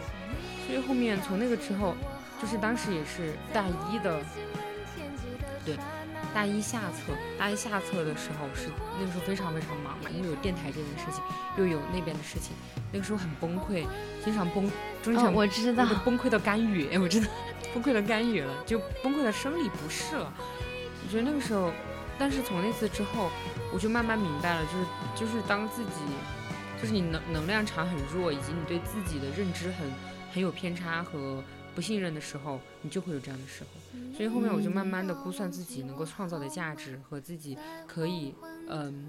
[0.67, 1.95] 所以后面从那个之后，
[2.43, 4.19] 就是当时也是大一的，
[5.65, 5.77] 对，
[6.35, 11.23] 大一下册，大一下册的时候是那个时候非常非常忙嘛，因为有电台这件事情，
[11.57, 12.57] 又有那边的事情，
[12.93, 13.87] 那个时候很崩溃，
[14.25, 14.69] 经常崩，
[15.03, 17.29] 经哦常、我知道那个崩溃到干预， 哎，我真的
[17.73, 20.33] 崩溃到干预了，就崩溃到生理不适了。
[21.05, 21.71] 我觉得那个时候，
[22.19, 23.31] 但是从那次之后，
[23.73, 25.91] 我就慢慢明白了，就是就是当自己，
[26.81, 29.91] 就是你能能量场很弱，以及你对自己的认知很
[30.33, 31.43] 很有偏差和
[31.75, 33.71] 不信任的时候，你就会有这样的时候。
[34.15, 37.57] 所以后面我就慢慢的估算自己能够创造的价值和自己
[37.87, 38.35] 可以
[38.69, 39.09] 嗯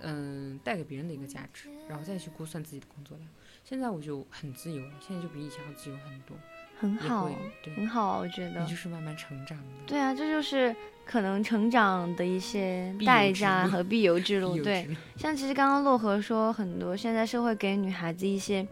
[0.00, 3.28] 嗯带给别人的一个价值，然后再去估算自己的工作量。
[3.64, 6.36] 现在我就很自由了，现在就比以前要自由很多。
[6.80, 7.28] 很好，
[7.62, 8.66] 对，很好啊，我觉得你。
[8.68, 9.64] 就是慢慢成长的。
[9.84, 10.74] 对啊，这就是
[11.10, 14.56] 可能成长的一些代价和必由之 路。
[14.56, 14.86] 有对，
[15.16, 18.66] 像其实刚刚洛河说，很多现在社会给女孩子一些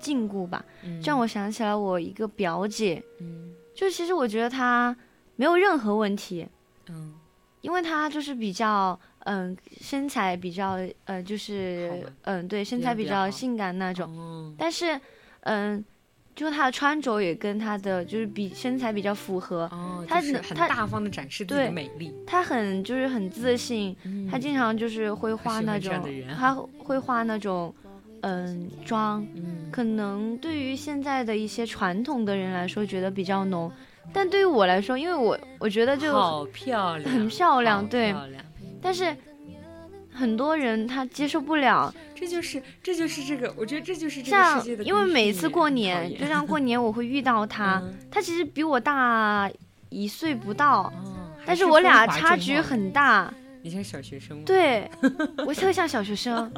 [0.00, 4.96] 禁锢吧，嗯这让我想起来我一个表姐，嗯就其实我觉得她
[5.36, 6.46] 没有任何问题，
[6.88, 7.12] 嗯
[7.60, 14.98] 因为她就是比较嗯身材比较呃就是嗯对身材比较性感那种，哦但是
[15.42, 15.84] 嗯。
[16.34, 22.12] 就她的穿着也跟她的就是比身材比较符合，哦，他就是很大方的展示自己的对美丽。
[22.26, 24.26] 她很就是很自信，嗯。
[24.30, 25.92] 她经常就是会画那种
[26.38, 27.74] 她会画那种
[28.22, 29.70] 嗯妆，嗯。
[29.70, 33.70] 可能对于现在的一些传统的人来说觉得比较浓，
[34.12, 38.14] 但对于我来说，因为我我觉得就好漂亮，很漂亮对。
[38.80, 39.16] 但是
[40.12, 47.94] 很多人他接受不了，这就是这就是这个，我觉得这就是这个像世界的因为每次过年，就像过年我会遇到他，嗯。
[48.10, 49.50] 他其实比我大
[49.88, 53.32] 一岁不到，哦，但是我俩差距很大，
[53.62, 54.42] 你像小学生吗？
[54.46, 54.90] 对
[55.46, 56.52] 我 特像小学生，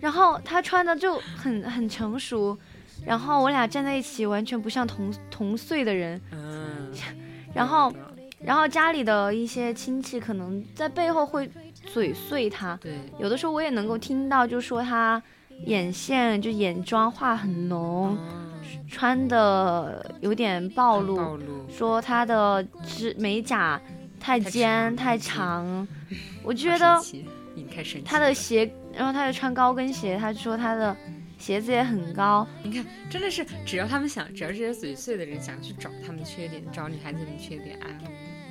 [0.00, 2.56] 然后他穿的就很很成熟，
[3.04, 6.90] 然后我俩站在一起完全不像同同岁的人，嗯，
[7.54, 7.92] 然后
[8.40, 11.50] 然后家里的一些亲戚可能在背后会
[11.86, 15.22] 嘴碎他，对，有的时候我也能够听到，就说他
[15.64, 18.18] 眼线就眼妆画很浓，
[18.90, 23.80] 穿的有点暴露，暴露，说他的指美甲
[24.20, 25.86] 太尖太长，
[26.44, 27.02] 我觉得
[28.04, 30.94] 他的鞋，然后他又穿高跟鞋，他说他的
[31.38, 32.46] 鞋子也很高。
[32.62, 37.86] 你看，真的是只要他们想，只要这些嘴碎的人想去找他们的缺点，找女孩子的缺点啊。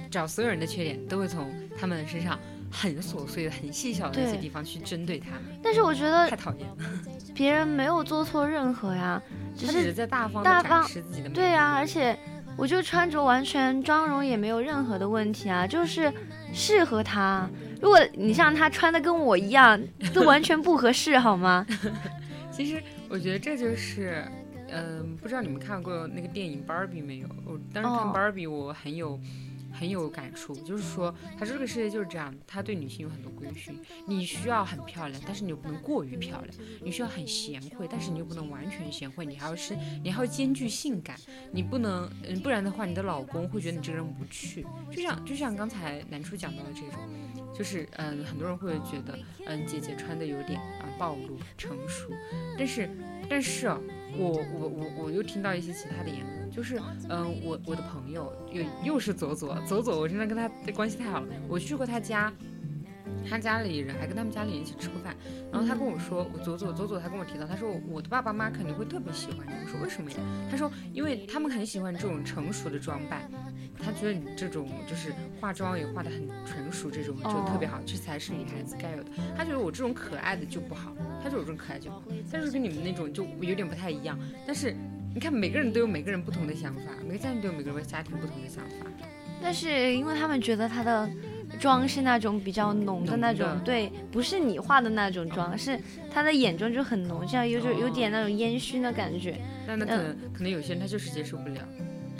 [0.09, 2.39] 找所有人的缺点，都会从他们身上
[2.75, 5.41] 很琐碎的、很细小的那些地方去针对他们。
[5.63, 6.75] 但是我觉得太讨厌了，
[7.33, 9.21] 别人没有做错任何呀，
[9.55, 11.29] 只是在大方大方自己的。
[11.29, 12.17] 对呀，而且
[12.57, 16.11] 我就穿着完全妆容也没有任何的问题啊，就是
[16.53, 17.49] 适合他。
[17.81, 19.79] 如果你像他穿的跟我一样，
[20.13, 21.65] 都完全不合适，好吗？
[22.51, 24.25] 其实我觉得这就是，
[24.69, 27.27] 嗯，不知道你们看过那个电影《芭比》没有？
[27.45, 29.19] 我当时看《芭比》，我很有。
[29.77, 33.77] 很有感触，就是说，他这个世界就是这样，他对女性有很多规训。
[34.07, 39.25] 你需要很漂亮，但是你又不能过于漂亮；你需要很贤惠，但是你又不能完全贤惠。
[39.25, 41.17] 你还要是，你还要兼具性感，
[41.51, 44.65] 你不能，嗯，不然的话，你的老公会觉得你这个人无趣。
[44.91, 46.99] 就像，就像刚才南初讲到的这种，
[47.53, 52.09] 就是，嗯，很多人会觉得，嗯，姐姐穿的有点啊暴露、成熟，
[52.57, 52.89] 但是，
[53.29, 53.69] 但是。
[54.17, 56.79] 我我我我又听到一些其他的言论，就是
[57.09, 61.27] 嗯，我我的朋友又又是左左左左，我真的跟他的关系太好了。
[61.49, 62.31] 我去过他家，
[63.29, 65.13] 他家里人还跟他们家里人一起吃过饭，
[65.51, 69.51] 然后他跟我说，我左左左左，他跟我提到，他说我的爸爸妈妈肯定会特别喜欢你。
[69.63, 70.17] 我说为什么呀？
[70.49, 73.29] 他说因为他们很喜欢这种成熟的装扮，
[73.83, 79.09] 他觉得你这种就是化妆也化得很成熟，这种就特别好，这才是女孩子该有的。
[79.35, 80.95] 他觉得我这种可爱的就不好。
[81.21, 84.17] 他就有这种可爱就不好，但是跟你们那种就有点不太一样。
[84.45, 84.75] 但是
[85.15, 88.85] 你看，每个人都有每个人不同的想法，每个家庭都有每个人家庭不同的想法。
[89.41, 91.09] 但是因为他们觉得他的
[91.57, 95.79] 妆是那种比较浓的那种，对，不是你化的那种妆，是
[96.13, 99.37] 他的眼妆就很浓，这样有种有点那种烟熏的感觉。
[99.65, 101.61] 那那可能可能有些人他就是接受不了，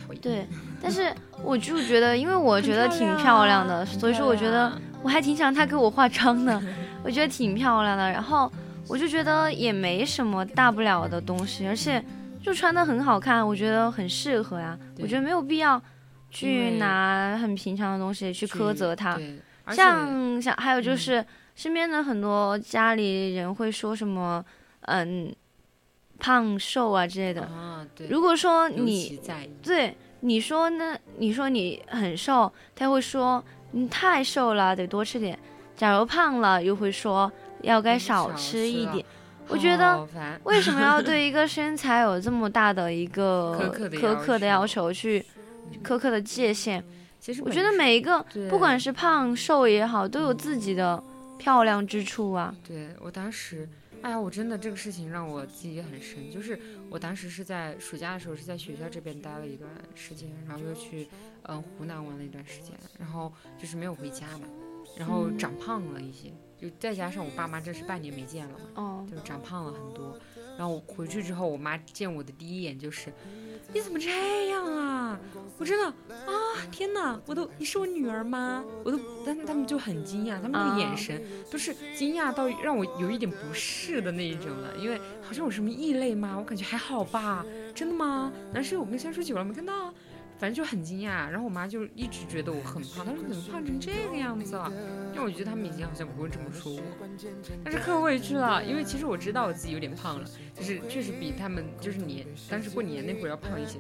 [0.08, 0.22] 讨厌。
[0.22, 0.46] 对，
[0.82, 4.72] 但是我就觉得，因为我觉得挺漂亮的，所以说我觉得
[5.04, 6.64] 我还挺想他给我化妆的，
[7.04, 8.10] 我觉得挺漂亮的。
[8.10, 8.50] 然后。
[8.88, 12.00] 我就觉得也没什么大不了的东西，而且
[12.46, 14.78] 就穿的很好看，我觉得很适合呀。
[15.00, 15.82] 我觉得没有必要
[16.30, 19.20] 去拿很平常的东西去苛责他。
[19.72, 21.26] 像像还有就是
[21.56, 24.46] 身边的很多家里人会说什么，
[24.82, 25.36] 嗯，
[26.20, 27.50] 胖瘦啊之类的。
[28.10, 29.20] 如果说你
[29.64, 35.40] 对你说呢，你说你很瘦，他会说你太瘦了，得多吃点。
[35.76, 37.32] 假如胖了，又会说。
[37.62, 39.04] 要该少吃一点，
[39.48, 40.08] 我觉得
[40.44, 44.92] 为什么要对一个身材有这么大的一个 苛刻的要求。
[44.92, 45.26] 去
[45.84, 46.84] 苛刻的界限？
[47.20, 51.04] 其实我觉得每一个不管是胖瘦也好，都有自己的
[51.40, 52.56] 漂亮之处啊。
[52.64, 53.68] 对我当时，
[54.02, 61.08] 哎呀，我真的这个事情让我记忆很深，就是我当时是在暑假的时候是在学校这边待了一段时间，然后又去
[61.44, 64.48] 嗯湖南玩了一段时间，然后就是没有回家嘛，
[64.98, 66.34] 然后长胖了一些。
[66.58, 70.18] 就再加上我爸妈这是半年没见了嘛，哦，就长胖了很多。
[70.58, 73.12] 然后我回去之后，我妈见我的第一眼就是，
[73.74, 75.20] 你怎么这样啊？
[75.58, 78.64] 我真的啊，天哪，我都你是我女儿吗？
[78.86, 81.22] 我都，但他们就很惊讶，他们那个眼神
[81.52, 86.36] 都是惊讶到让我有一点不适的那一种了，因为好像有什么异类吗？
[86.38, 87.46] 我感觉还好吧，
[87.76, 88.32] 真的吗？
[88.54, 89.94] 难是我跟相处久了没看到？
[90.38, 94.72] 反正就很惊讶，然后我妈就一直觉得我很胖，她说怎么胖成这个样子了？
[95.14, 96.82] 因为我觉得他们以前好像不会这么说我，
[97.64, 103.80] 但是可委屈了，因为其实我知道我自己有点胖了，就是确实比他们就是年当时过年那会儿要胖一些。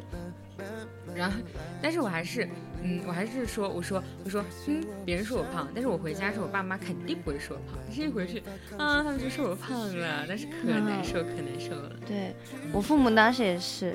[1.14, 1.38] 然后，
[1.82, 2.48] 但是我还是，
[2.82, 8.40] 嗯，我还是说，我说，我说，嗯，别人说我胖，但是我回家时候，我爸妈肯定不会说我胖，但是一回去，
[8.78, 11.92] 啊，他们就说我胖了，但是可难受，可难受了。
[12.08, 12.34] 对
[12.72, 13.94] 我父母当时也是。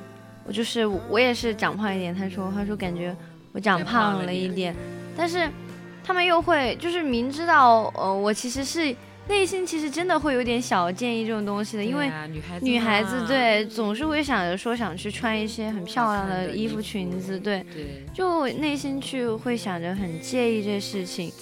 [0.50, 3.16] 我就是我也是长胖一点，他说他说感觉
[3.52, 4.74] 我长胖了一点，
[5.16, 5.48] 但是
[6.02, 8.92] 他们又会就是明知道呃我其实是
[9.28, 12.10] 内心其实真的会有点小介意这种东西的，因为
[12.60, 17.64] 女孩子对总是会想着说想去穿一些很漂亮的衣服裙子，对，
[18.12, 21.32] 就内心去会想着很介意这事情，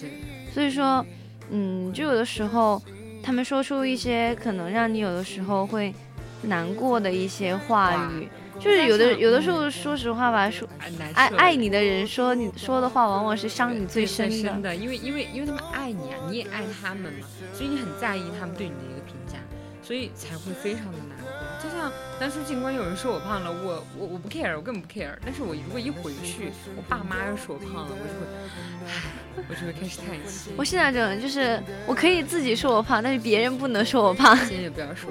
[0.53, 1.03] 所以说
[1.49, 2.83] 嗯就有的时候
[3.23, 5.95] 他们说出一些可能让你有的时候会
[6.43, 8.29] 难过的一些话语。
[8.61, 10.69] 就是有的有的时候，说实话吧，说
[11.15, 14.29] 爱爱你的人说你说的话，往往是伤你最深
[14.63, 14.75] 的。
[14.75, 19.39] 因为因为因为他们爱你啊，你也爱他们嘛，所以你很在意他们对你的一个评价，
[19.83, 21.18] 所以才会非常的难过。
[21.63, 21.91] 就像
[22.21, 25.11] 当初尽管有人说我胖了，我我我不 care，我根本不 care。
[25.25, 28.27] 但是我如果一回去，我爸妈要说我胖了，我就会，
[28.87, 30.53] 唉，我就会开始叹气。
[30.57, 34.37] 我现在这种就是我可以自己说我胖，但是别人不能说我胖。
[34.47, 35.11] 先也不要说。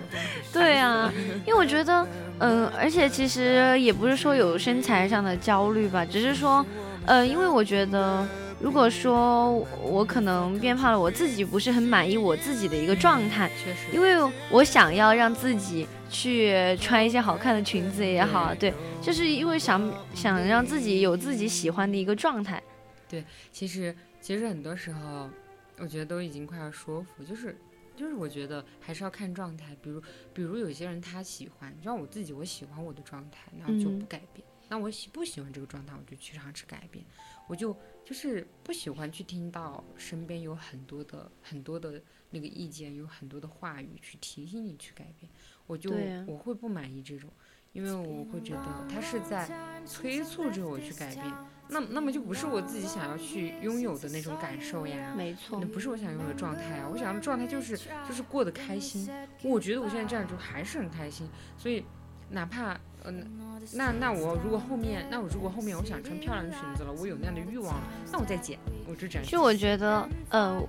[0.53, 1.11] 对啊，
[1.45, 2.07] 因为我觉得，
[2.39, 6.65] 嗯，而且其实也不是说有身材上的焦虑吧，只是说，
[7.05, 8.25] 呃，因为我觉得。
[8.59, 9.53] 如果说
[9.83, 14.15] 我可能变胖了，我自己不是很满意我自己的一个状态，确实，因为
[14.49, 22.61] 我想要让自己去穿一些好看的裙子也好，对，就是因为想想让自己有自己喜欢的一个状态。
[23.07, 25.29] 对，其实其实很多时候，
[25.77, 27.55] 我觉得都已经快要说服，就是
[27.95, 30.01] 就是我觉得还是要看状态，比如
[30.33, 34.46] 比如有些人他喜欢，就像我自己，我喜欢我的状态，那我就不改变。
[34.69, 37.05] 那我喜不喜欢这个状态，我就去尝试改变，
[37.47, 45.31] 我就就是不喜欢去听到身边有很多的很多的那个意见，有很多的话语去提醒你去改变，
[45.65, 45.91] 我就
[46.25, 47.29] 我会不满意这种，
[47.71, 49.49] 因为我会觉得他是在
[49.85, 51.33] 催促着我去改变，
[51.69, 59.09] 那那么就不是我自己想要去拥有的那种感受呀，没错，那不是我想拥有的状态啊，我想要的状态就是就是过得开心，
[59.43, 61.25] 我觉得我现在这样就还是很开心，
[61.57, 61.85] 所以
[62.29, 62.77] 哪怕。
[63.07, 63.25] 嗯，
[63.73, 68.57] 那那我如果后面，那我如果后面我想穿漂亮的裙子了，我有那样的欲望了，那我再减，
[68.87, 69.27] 我就这样。
[69.27, 70.61] 就我觉得，呃，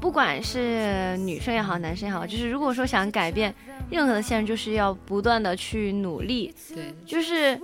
[0.00, 3.54] 不管是女生也好，男生也好，就是如果说想改变
[3.90, 6.54] 任何的现状，就是要不断的去努力。
[6.74, 7.60] 对，就是。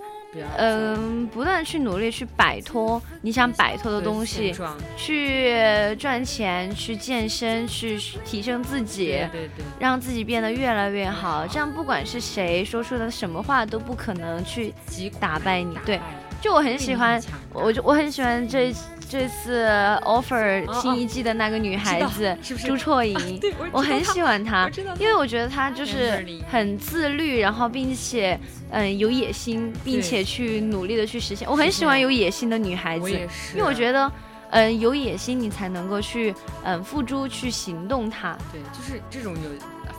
[0.57, 4.55] 嗯，不断去努力去摆脱你想摆脱的东西，
[4.97, 5.53] 去
[5.99, 11.47] 赚钱，去健身，去提升自己，对对，让自己变得越来越好。
[11.47, 14.73] 这样不管是谁说出的什么话，都不可能去
[15.21, 15.77] 打败你。
[15.85, 16.01] 对，
[16.43, 18.75] 就我很喜欢，我就我很喜欢这。
[19.11, 19.67] 这次
[20.07, 23.39] offer 新一季的那个女孩子朱绰莹，
[23.71, 28.41] 我很喜欢她，因为我觉得她就是很自律，然后并且
[28.71, 31.47] 嗯有野心，并且去努力的去实现。
[31.47, 33.11] 我很喜欢有野心的女孩子，
[33.55, 34.11] 因为我觉得
[34.49, 38.35] 嗯有野心你才能够去嗯付诸去行动它。
[38.51, 39.51] 对，就是这种有。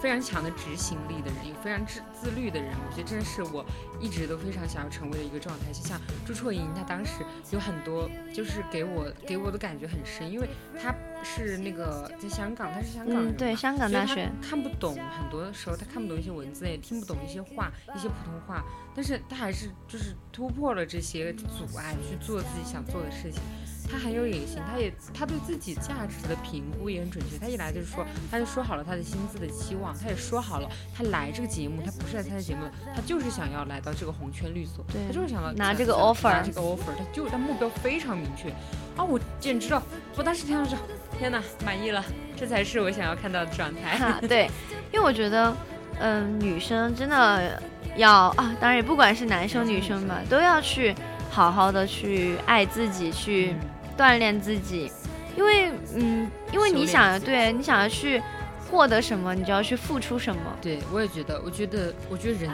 [0.03, 3.65] 非常强的执行力的人，一个非常自自律的人，我觉得真的是我
[4.01, 5.71] 一直都非常想要成为的一个状态。
[5.71, 10.93] 就像朱绰莹，她当时有很多，就是给我给我的感觉很深，因为她
[11.23, 18.61] 是那个在香港，她是香港人，对香港大学，看不懂很多的时候，她看不懂一些文字，也听不懂一些话，一些普通话，
[18.93, 23.41] 但是她还是就是突破了这些阻碍，去做自己想做的事情。
[23.89, 27.37] 他很有野心，他也他对自己价值的评估也很准确。
[27.37, 38.49] 他一来就是说，他就说好了他的薪资的期望，他也说好了，他来这个节目，他不是来参加节目的，他就是想要来到这个红圈律所，他就是想要拿这个 offer，拿这个 offer，他就他目标非常明确
[38.95, 39.03] 啊！
[39.03, 39.83] 我简直了，
[40.15, 40.77] 我当时听到这，
[41.17, 42.03] 天哪，满意了，
[42.35, 44.19] 这才是我想要看到的状态。
[44.27, 44.49] 对，
[44.91, 45.55] 因为我觉得，
[45.99, 47.61] 嗯，女生真的
[47.95, 50.95] 要啊，当然也不管是男生女生吧，都要去
[51.29, 53.53] 好好的去爱自己，去。
[53.97, 54.91] 锻炼自己，
[55.37, 58.21] 因为嗯，因为你想要对你想要去
[58.69, 60.41] 获得什么，你就要去付出什么。
[60.61, 62.51] 对，我也觉得，我觉得，我觉得人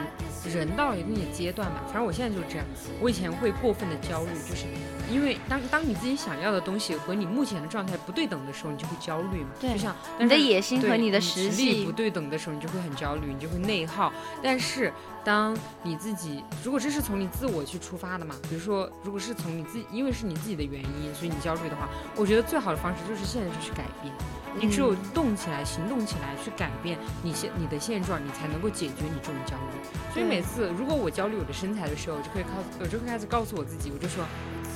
[0.52, 2.66] 人到了一定的阶段吧，反正我现在就是这样。
[3.00, 4.66] 我以前会过分的焦虑，就是
[5.10, 9.50] 因为当当你自己想要的东西和你目前的状态不对等的时候，你就会焦虑嘛。
[9.60, 14.12] 对，就像你的野心和你的实力不对等的时候，你就会很焦虑，你就会内耗。
[14.42, 14.92] 但是。
[15.24, 24.12] 当你自己，如果这是从你自我去出发的嘛，比如说，如果是从你自己，因为是你自己的原因，所以你焦虑的话，我觉得最好的方式就是现在就去改变。
[24.58, 30.12] 你只有动起来、行动起来，去改变你现你的现状，你才能够解决你这种焦虑。
[30.12, 34.24] 所以每次如果我焦虑我的身材的时候，我就可以靠，我就会开始告诉我自己，我就说，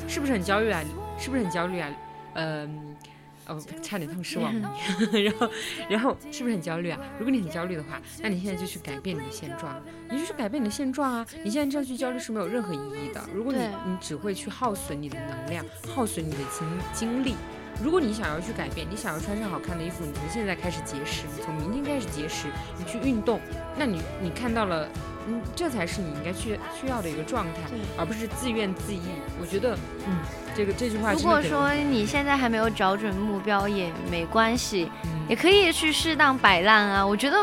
[0.06, 0.80] 是不是很焦虑啊？
[1.18, 1.90] 是不是很焦虑啊？
[2.34, 2.94] 嗯。
[3.46, 4.76] 哦，差点痛失望了。
[5.12, 5.50] 然后，
[5.88, 6.98] 然后是不是很焦虑啊？
[7.18, 9.80] 如果你很焦虑的话，那你现在就去改变你的现状，
[10.10, 11.26] 你就去改变你的现状啊！
[11.44, 13.22] 你现在这样去焦虑是没有任何意义的。
[13.34, 15.64] 如果你你只会去耗损你的能量，
[15.94, 17.34] 耗损你的精精力。
[17.82, 22.48] 如果你想要去改变，你想要穿上好看的衣服，你从现在开始节食，你从明天开始节食，
[22.78, 23.40] 你去运动，
[23.76, 24.88] 那你你看到了。
[25.26, 27.62] 嗯，这才是你应该去需要的一个状态，
[27.96, 28.98] 而不是自怨自艾。
[29.40, 29.74] 我觉得，
[30.06, 30.18] 嗯，
[30.54, 31.14] 这个这句话。
[31.14, 34.92] 如果说你现在还没有找准目标也没关系，
[35.26, 37.06] 也可以去适当摆烂啊。
[37.06, 37.42] 我觉得，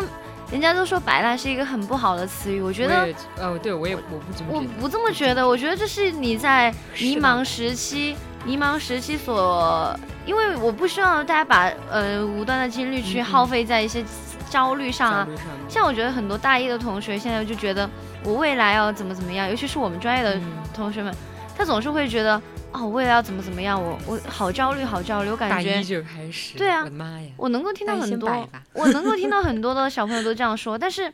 [0.52, 2.62] 人家都说摆烂是一个很不好的词语。
[2.62, 5.48] 我觉得，呃，对我也我不这么，我不这么觉得。
[5.48, 8.16] 我觉得这是你在迷茫时期，
[8.46, 9.96] 迷茫时期所，
[10.26, 14.04] 因为我不希望大家把呃无端的精力去耗费在一些。
[14.52, 15.28] 焦虑上啊，
[15.70, 17.90] 像我觉得很多大一的同学现在就觉得
[18.22, 20.38] 我未来要怎么怎么样，尤其是我们专业的
[20.74, 21.16] 同学们，
[21.58, 22.42] 他总是会觉得
[22.74, 31.14] 哦，未来要怎么怎么样，我我好焦虑，好焦虑，我感觉大一就开始，对啊，我的妈呀，我能够听到很多，我能够听到很多的小朋友都这样说，但是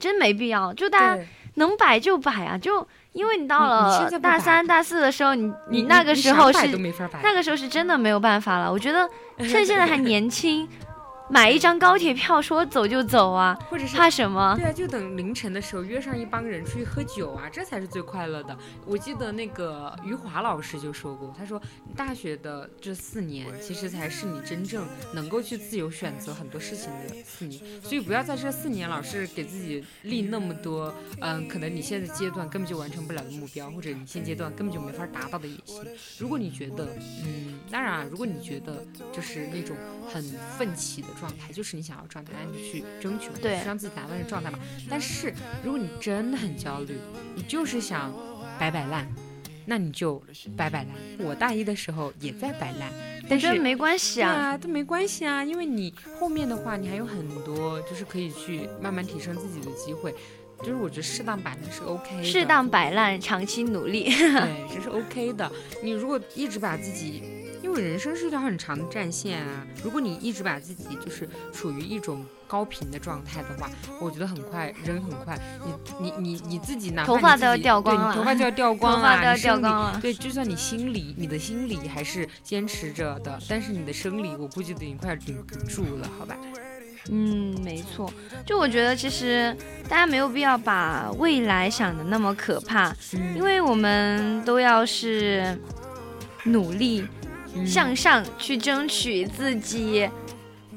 [0.00, 1.22] 真没必要，就大家
[1.54, 6.58] 能摆就摆啊，就因为你到了大三、大四的时候，你你那个时候是
[7.22, 8.70] 那个时候是真的没有办法了。
[8.72, 9.08] 我觉得
[9.38, 10.66] 趁现在还年轻，
[11.32, 14.54] 买一张高铁票说走就走啊，或者是怕什么？
[14.54, 18.54] 对啊，就等凌晨的时候约上一帮人出去喝酒啊，这才是最快乐的。
[18.84, 21.58] 我记得那个余华老师就说过，他说
[21.96, 35.82] 大学的这四年其实才是你真正能够去自由选择很多事情的四年，所以不要在这四年老是给自己立那么多，嗯，可能你现在阶段根本就完成不了的目标，或者你现阶段根本就没法达到的野心。
[36.18, 36.86] 如果你觉得，
[37.24, 39.74] 嗯，当然啊，如果你觉得就是那种
[40.12, 40.22] 很
[40.58, 44.58] 奋起的状态，就是你想要状态，那你就去争取，对去让自己达到那个状态嘛。
[44.90, 45.32] 但是
[45.62, 46.98] 如果你真的很焦虑，
[47.36, 48.12] 你就是想
[48.58, 49.06] 摆摆烂，
[49.64, 50.20] 那你就
[50.56, 50.88] 摆摆烂。
[51.18, 52.92] 我大一的时候也在摆烂，
[53.28, 60.12] 但是没关系啊，都没关系啊，因为你后面的话，你还有很多就是可以去慢慢提升自己的机会。
[60.58, 64.04] 就是我觉得适当摆烂是 OK 的，适当摆烂，长期努力。
[64.04, 65.50] 对， 这是 OK 的。
[65.82, 67.20] 你如果一直把自己，
[67.62, 73.70] 因为人生是一条很长的战线啊，如果你一直把自己就是处于一种高频的状态的话，
[74.00, 75.38] 我觉得很快人很快，
[75.98, 86.36] 你你你你自己哪怕头发都要掉光了你头发就要掉 光了，头发都要掉光了对，就算你心里你的心理还是坚持着的，但是你的生理我估计都已经快顶不住了，好吧？
[87.10, 88.12] 嗯，没错。
[88.46, 89.56] 就我觉得，其实
[89.88, 95.58] 大家没有必要把未来想的那么可怕，嗯因为我们都要是
[96.44, 97.08] 努力嗯
[97.66, 100.08] 向上去争取自己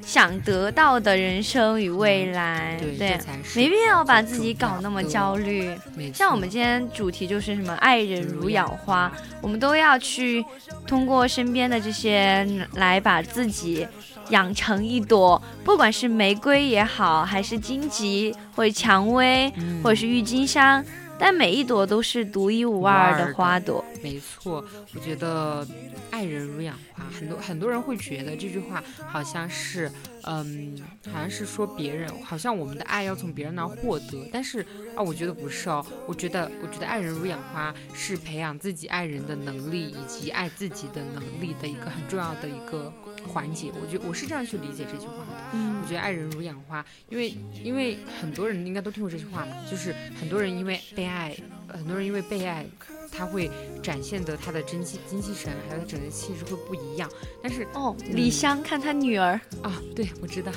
[0.02, 2.78] 想得到的人生与未来。
[2.98, 3.18] 对，
[3.54, 5.76] 没必要把自己搞那么焦虑。
[6.14, 10.44] 像我们今天主题就是什么爱人如养花，我们都要去
[10.86, 13.86] 通过身边的这些来把自己
[14.30, 19.82] 养成一朵，不管是玫瑰也好，还是荆棘或者蔷薇，嗯。
[19.82, 20.84] 或者是郁金香，
[21.18, 23.84] 但每一朵都是独一无二的花朵。
[24.02, 24.64] 没错，
[24.94, 25.66] 我觉得
[26.10, 29.90] 爱人如养花，很多很多人会觉得这句话好像是，
[30.24, 30.78] 嗯，
[31.10, 34.60] 好像是说别人，好像我们的爱要从别人那儿获得，但是
[34.94, 42.92] 啊，我觉得不是哦，我觉得我觉得爱人如养花是培养自己爱人的能力以及爱自己的能力的一个很重要的一个
[43.26, 45.32] 环节，我觉得我是这样去理解这句话的。
[45.52, 47.32] 嗯我觉得爱人如养花，因为
[47.62, 51.36] 因为很多人应该都听过这句话嘛，就是很多人因为被爱，
[51.68, 52.66] 很多人因为被爱，
[53.12, 53.48] 他会
[53.82, 57.08] 展现的他的精气精气神，还有他整个气质会不一样。
[57.40, 60.50] 但是哦，李湘看她女儿，啊，对我知道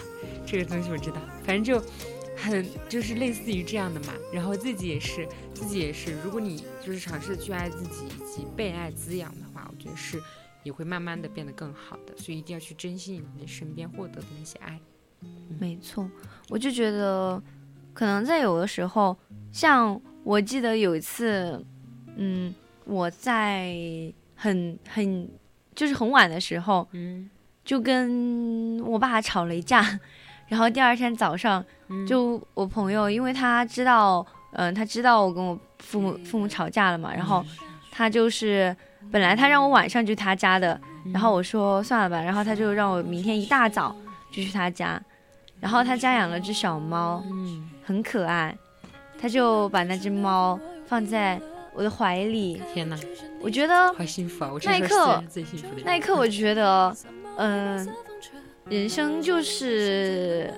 [0.47, 1.79] 这个东西我知道，反正就
[2.35, 4.13] 很就是类似于这样的嘛。
[4.33, 10.19] 然后自己也是，自己也是，如果你就是尝试去爱自己以及被爱滋养的话，我觉得是
[10.63, 12.15] 也会慢慢的变得更好的。
[12.17, 14.79] 所以一定要去珍惜你的身边获得的那些爱。
[15.59, 16.09] 没错，
[16.47, 17.41] 我就觉得，
[17.93, 19.17] 可能在有的时候，
[19.51, 21.63] 像我记得有一次，
[22.15, 22.53] 嗯，
[22.85, 23.75] 我在
[24.35, 25.29] 很很
[25.75, 27.29] 就是很晚的时候，嗯，
[27.65, 29.99] 就跟我爸吵了一架，
[30.47, 37.43] 然后第二天早上，嗯就我朋友，因为他知道，嗯、他知道我跟我父母父母吵架了嘛，然后
[37.91, 38.75] 他就是
[39.11, 40.79] 本来他让我晚上去他家的，
[41.13, 43.95] 然后我说算了吧，然后他就让我明天一大早
[44.31, 45.01] 就去他家，
[45.59, 48.55] 然后他家养了只小猫，嗯，很可爱，
[49.19, 51.39] 他就把那只猫放在
[51.73, 52.97] 我的怀里，天哪，
[53.41, 54.51] 我觉得好幸福啊！
[54.53, 55.81] 我那一刻最幸福的。
[55.85, 56.95] 那一刻我觉得，
[57.37, 57.87] 嗯、
[58.65, 60.53] 人生就是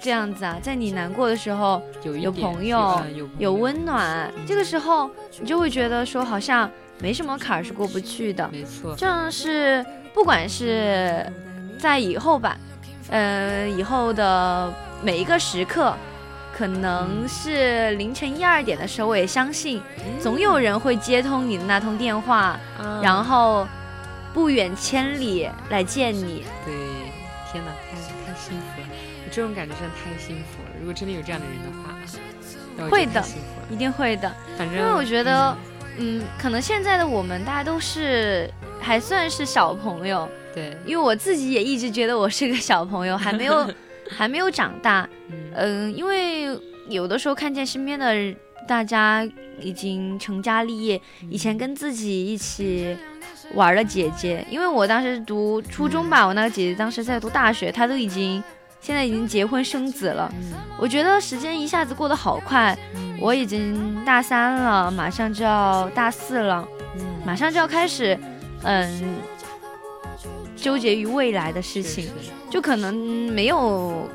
[0.00, 3.00] 这样子啊，在你难过的时候有有朋友
[3.38, 5.10] 有温暖，这个时候
[5.40, 6.70] 你就会觉得说好像
[7.02, 8.48] 没什么坎儿是过不去的。
[8.52, 11.24] 没错，这样是不管是
[11.78, 12.56] 在以后吧，
[13.10, 14.72] 呃，以后的
[15.02, 15.94] 每一个时刻，
[16.56, 19.80] 可能是凌晨一二点的时候，我也相信
[20.20, 23.66] 总有人会接通你的那通电话，嗯然后
[24.34, 26.44] 不远千里来见你。
[26.66, 26.74] 对，
[27.50, 27.96] 天哪，太
[28.32, 28.88] 太幸福了！
[29.24, 30.70] 我这种感觉真的太幸福了。
[30.78, 33.24] 如果真的有这样的人的话，会的。
[33.70, 35.56] 一定会的，反正因为我觉得，嗯，
[36.38, 38.50] 可能现在的我们大家都是
[38.80, 43.72] 还算是小朋友，嗯对，因为我自己也一直觉得我是个小朋友，还没有
[44.10, 45.08] 还没有长大。
[45.28, 45.36] 嗯。
[45.54, 46.58] 嗯，因为
[46.88, 48.14] 有的时候看见身边的
[48.66, 49.26] 大家
[49.60, 52.96] 已经成家立业，以前跟自己一起
[53.54, 58.42] 玩的姐姐，因为我当时读初中吧，我那个姐姐当时在读大学，她都已经
[58.80, 60.32] 现在已经结婚生子了。
[60.34, 66.66] 嗯我觉得时间一下子过得好快，嗯我已经大三了，马上就要大四了，
[66.96, 68.18] 嗯马上就要开始，
[68.62, 69.14] 嗯，
[70.56, 72.08] 纠结于未来的事情。
[72.48, 72.94] 就可能
[73.32, 74.08] 没有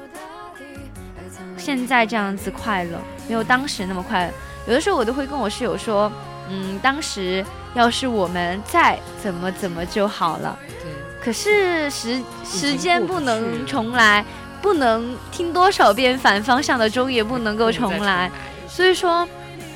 [1.55, 4.33] 现在这样子快乐，没有当时那么快乐。
[4.67, 6.11] 有的时候我都会跟我室友说，
[6.49, 10.57] 嗯，当时要是我们再怎么怎么就好了。
[10.83, 10.91] 对，
[11.23, 14.25] 可是时时间不能重来，
[14.65, 18.31] 不能听多少遍反方向的钟也不能够重来。
[18.67, 19.27] 所以说，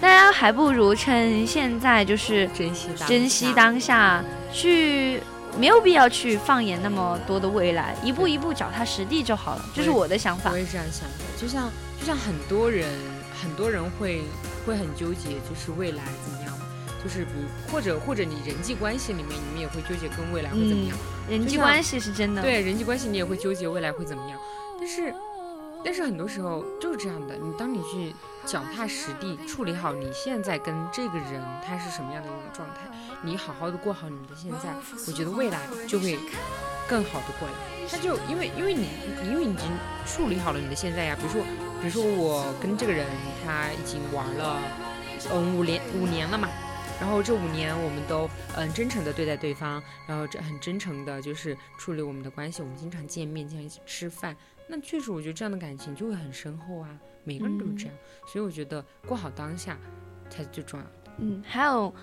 [0.01, 5.21] 大家还不如趁现在就是珍惜当珍惜下当下，去
[5.59, 9.65] 没有必要去放眼那么多的未来，一步一步脚踏实地就好了。
[9.75, 10.57] 这是我的想法我。
[10.57, 12.87] 也这样想的，就像就像很多人
[13.43, 14.23] 很多人会
[14.65, 16.57] 会很纠结，就是未来怎么样，
[17.03, 20.97] 就是比如或者或者你人际关系里面，你们也会纠结跟未来会怎么样。
[21.29, 24.39] 人际关系是真的，对人际关系，你也会纠结未来会怎么样。
[24.79, 25.13] 但是，
[25.83, 28.15] 但是很多时候就是这样的，你当你去
[28.45, 32.89] 脚踏实地处理好你现在跟这个人他是什么样的一种状态，
[33.21, 34.73] 你好好的过好你的现在，
[35.07, 36.17] 我觉得未来就会
[36.87, 37.53] 更好的过来。
[37.91, 38.87] 他就因为因为你
[39.25, 39.67] 因为你已经
[40.05, 41.41] 处理好了你的现在呀，比如说
[41.81, 43.05] 比如说我跟这个人
[43.43, 44.59] 他已经玩了
[45.31, 46.47] 嗯五年五年了嘛。
[46.99, 54.35] 然后这五年我们都嗯真诚的对待对方，然后这很真诚的就是处理我们的关系，我们经常见面，经常一起吃饭。
[54.71, 57.95] 那确实，我觉得这样的感情就会很深厚啊，每个人都是这样。
[58.27, 59.75] 所以我觉得过好当下
[60.29, 61.11] 才是最重要的。
[61.17, 61.93] 嗯，还有，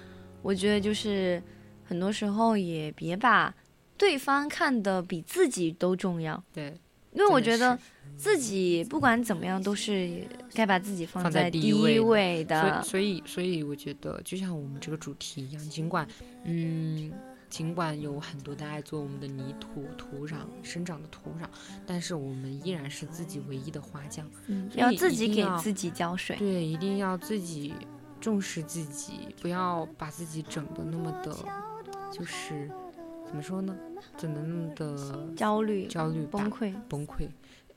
[0.42, 1.40] 我觉得就是
[1.84, 3.54] 很多时候也别把
[3.96, 6.76] 对方看得比自己都重要，对，
[7.12, 7.78] 因为我觉得
[8.16, 10.22] 自己不管怎么样都是
[10.52, 12.82] 该把自己放放在在第一位的。
[12.82, 16.06] 所以，所以，我觉得，就像我们这个主题一样，尽管，
[16.44, 17.12] 嗯，
[17.48, 19.86] 尽管有很多的爱做我们的泥土、
[20.66, 21.46] 生长的土壤，
[21.86, 24.28] 但是我们依然是自己唯一的花匠。
[24.74, 26.36] 要自己给自己浇水。
[26.36, 27.72] 对，一定要自己
[28.20, 31.34] 重视自己，不要把自己整的那么的，
[32.12, 32.68] 就是
[33.24, 33.74] 怎么说呢，
[34.18, 37.28] 整的那么的焦虑、焦虑崩溃，崩溃。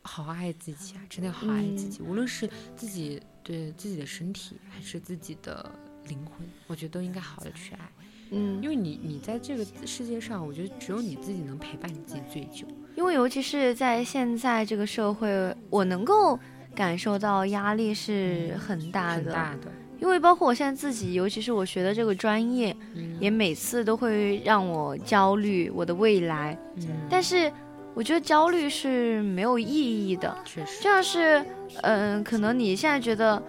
[0.02, 1.02] 好好爱自己啊！
[1.10, 5.70] 真的要好好爱自嗯己，无论是自己对自己的身体，还是自己的
[6.07, 7.91] 灵魂，我觉得都应该好好的去爱。
[8.32, 12.66] 嗯，因为你，你在这个世界上，我觉得只有你自己能陪伴你自己最久。
[13.00, 16.38] 因为尤其是在现在这个社会，我能够
[16.76, 19.24] 感受到压力是很大的。
[19.24, 19.72] 很大的，
[20.02, 26.60] 因为包括我现在自己，尤其是我学的这个专业，嗯也每次都会让我焦虑我的未来。
[26.76, 27.50] 嗯，但是
[27.94, 31.42] 我觉得焦虑是没有意义的，确实，就像是，
[31.84, 33.42] 嗯、可能你现在觉得，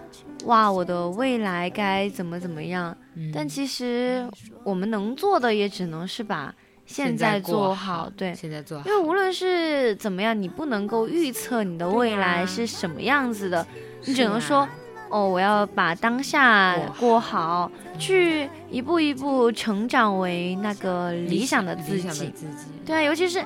[0.45, 4.25] 哇，我的未来该怎么怎么样，嗯但其实
[4.63, 6.55] 我们能做的也只能是把
[6.91, 8.33] 现在做好，对。
[8.35, 13.65] 现在做好因，为无论是怎么样，你不能够预测你的未来是什么样子的，
[14.05, 14.67] 你只能说，
[15.09, 22.01] 哦，我要把当下过好，去一步一步成长为那个理想的自己。
[22.01, 23.43] 想的自己，对啊，尤其是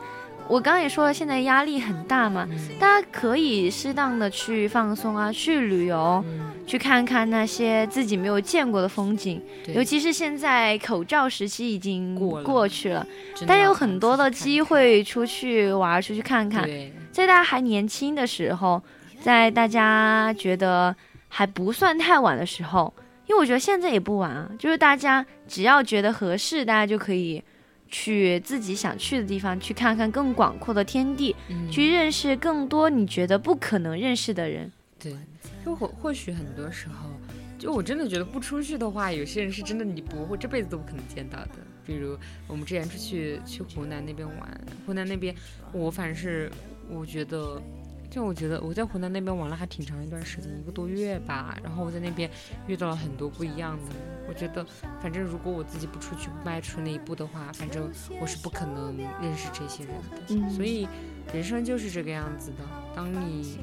[0.47, 9.41] 我刚刚也说了，现在压力很大嘛，嗯大家可以适当的去放松啊，去旅游，嗯，去看看那些自己没有见过的风景。
[9.73, 13.05] 尤其是现在口罩时期已经过去了，
[13.47, 16.63] 大家有很多的机会出去玩，出去看看。
[16.63, 18.81] 对，在大家还年轻的时候，
[19.21, 20.95] 在大家觉得
[21.27, 22.93] 还不算太晚的时候，
[23.25, 27.43] 因为我觉得现在也不晚啊，就是大家只要觉得合适，大家就可以
[27.87, 34.71] 去自己想去的地方，去看看更广阔的天地，嗯去认识更多你觉得不可能认识的人。
[34.99, 35.15] 对，
[35.63, 37.09] 就或或许很多时候，
[37.57, 41.51] 就我真的觉得不出去的话，有些人是真的你不会这辈子都不可能见到的。
[41.85, 42.17] 比如
[42.47, 45.33] 我们之前出去去湖南那边玩，湖南那边
[45.71, 46.51] 我反正是
[46.89, 47.61] 我觉得。
[48.09, 51.57] 就我觉得我在湖南那边玩了还挺长一段时间，一个多月吧。
[51.63, 52.29] 然后我在那边
[52.67, 53.95] 遇到了很多不一样的人。
[54.27, 54.65] 我觉得，
[55.01, 60.17] 反正如果我自己不出去迈出那一步的话，反正我是不可能认识这些人的。
[60.29, 60.87] 嗯所以
[61.33, 62.57] 人生就是这个样子的。
[62.95, 63.59] 当你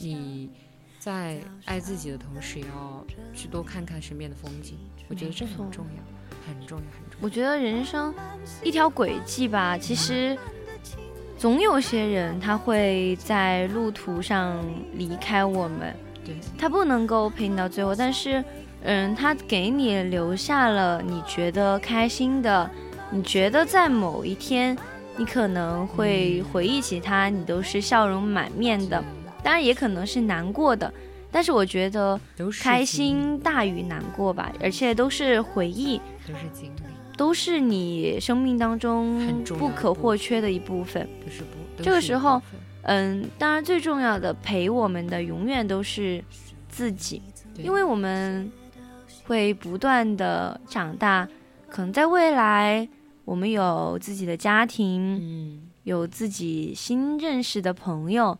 [0.00, 0.50] 你
[0.98, 4.76] 在爱自己的同时，也要去多看看身边的风景。
[5.08, 6.02] 我觉得这很重要，
[6.46, 8.12] 很重要，很重要我觉得人生
[8.62, 10.36] 一条轨迹吧，其实
[11.44, 14.64] 总有些人他会在路途上
[14.94, 15.94] 离开我们，
[16.24, 18.42] 对，他不能够陪你到最后，但是，
[18.82, 22.70] 嗯，他给你留下了你觉得开心的，
[23.10, 24.74] 你觉得在某一天
[25.18, 26.44] 你可能会嗯。
[26.50, 29.04] 回忆起他，你都是笑容满面的，
[29.42, 30.90] 当然也可能是难过的，
[31.30, 32.18] 但是我觉得
[32.58, 41.08] 开，心大于难过吧，而且都是回忆，都是经历，都是你生命当中不可或缺的一部分。
[41.82, 42.40] 这个时候
[42.82, 46.22] 嗯，当然最重要的陪我们的永远都是
[46.68, 47.22] 自己，
[47.56, 48.50] 因为我们
[49.24, 51.28] 会不断的长大，
[51.68, 52.88] 可能在未来
[53.24, 58.38] 我们有自己的家庭，嗯，有自己新认识的朋友，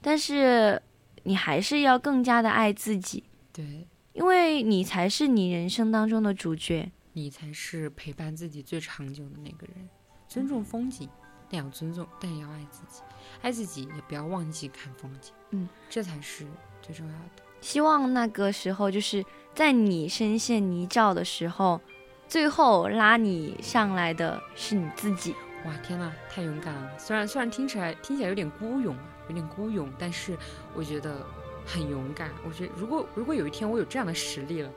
[0.00, 0.80] 但是
[1.24, 6.90] 你还是要更加的爱自己，对因为你才是你人生当中的主角。
[7.20, 9.86] 你才是陪伴自己最长久的那个人。
[10.26, 11.06] 尊重风景，
[11.50, 13.02] 但要尊重，但也要爱自己。
[13.42, 15.34] 爱自己，也不要忘记看风景。
[15.50, 16.46] 嗯，这才是
[16.80, 17.42] 最重要的。
[17.60, 19.22] 希望那个时候就是
[19.54, 21.78] 在你深陷泥沼的时候，
[22.26, 25.34] 最后拉你上来的是你自己。
[25.66, 26.98] 哇，天呐，太勇敢了！
[26.98, 30.38] 虽然虽然听起来听起来有点孤勇啊，有点孤勇，但是
[30.74, 31.26] 我觉得
[31.66, 32.30] 很勇敢。
[32.46, 34.72] 我觉得如果如果有一天我有这样的实力了，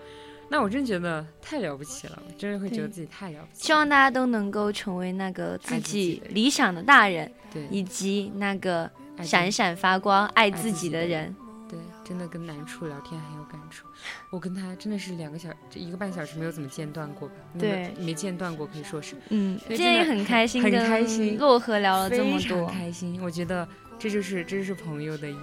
[0.49, 3.65] 那我真觉得太了不起了，我真的会觉得自己太了不起了。
[3.65, 8.89] 希望大家都能够成为那个自己理想的大人，对，以及那个
[9.21, 11.35] 闪闪发光、爱自自己己的的人。
[11.67, 13.87] 对，真的跟南处聊天很有感触。
[14.29, 17.35] 我跟他真的是两个小这一个半小时没有怎么间断过吧？
[17.57, 23.19] 对没间断过，可以说是嗯，今天也很开心，很开心洛河聊了这么多，开心。
[23.23, 23.67] 我觉得
[23.97, 25.37] 这就是这就是朋友的意义。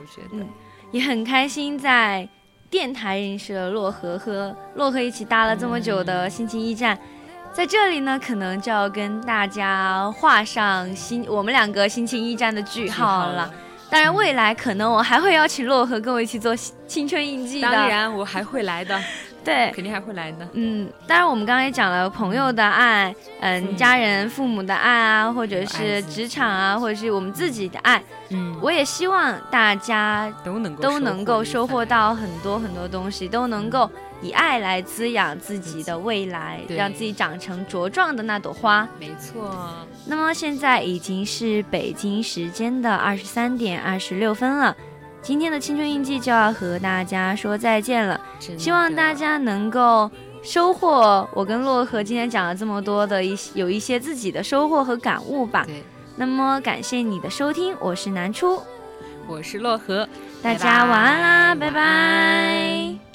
[0.00, 0.48] 我觉得，嗯
[0.90, 2.26] 也很开心在
[2.70, 6.98] 电台认识了洛河，和洛河一起搭了这么久的心情驿站。
[7.52, 13.50] 在这里呢，可能就要跟大家画上心我们两个心情驿站的句号了。
[13.90, 16.54] 当然，未来可能我还会邀请洛河跟我一起做
[16.86, 17.72] 青春印记的。
[17.72, 19.00] 当，然我还会来的，
[19.44, 20.46] 对，肯定还会来的。
[20.52, 28.02] 嗯，当然我们刚刚也讲了朋友的爱，嗯，嗯家人、父母的爱啊，或者是职场啊，或者是我们自己的爱。
[28.30, 33.90] 嗯，我也希望大家都能够都能够收获到很多很多东西，都能够
[34.20, 38.86] 以爱来滋养自己的未来，对让自己长成茁壮的那朵花。
[39.00, 39.56] 没错，
[40.06, 44.76] 那么现在已经是北京时间的二十三点二十六分了，
[45.20, 48.20] 今天的青春印记就要和大家说再见了。
[48.56, 50.10] 希望大家能够
[50.42, 55.64] 收获我跟洛河今天讲了这么多的一些有一些自己的收获和感悟吧。
[55.66, 55.82] 对，
[56.16, 58.62] 那么感谢你的收听，我是南初，
[59.26, 60.08] 我是洛河，
[60.42, 61.72] 大家晚安啦，拜拜。
[61.72, 63.07] 拜拜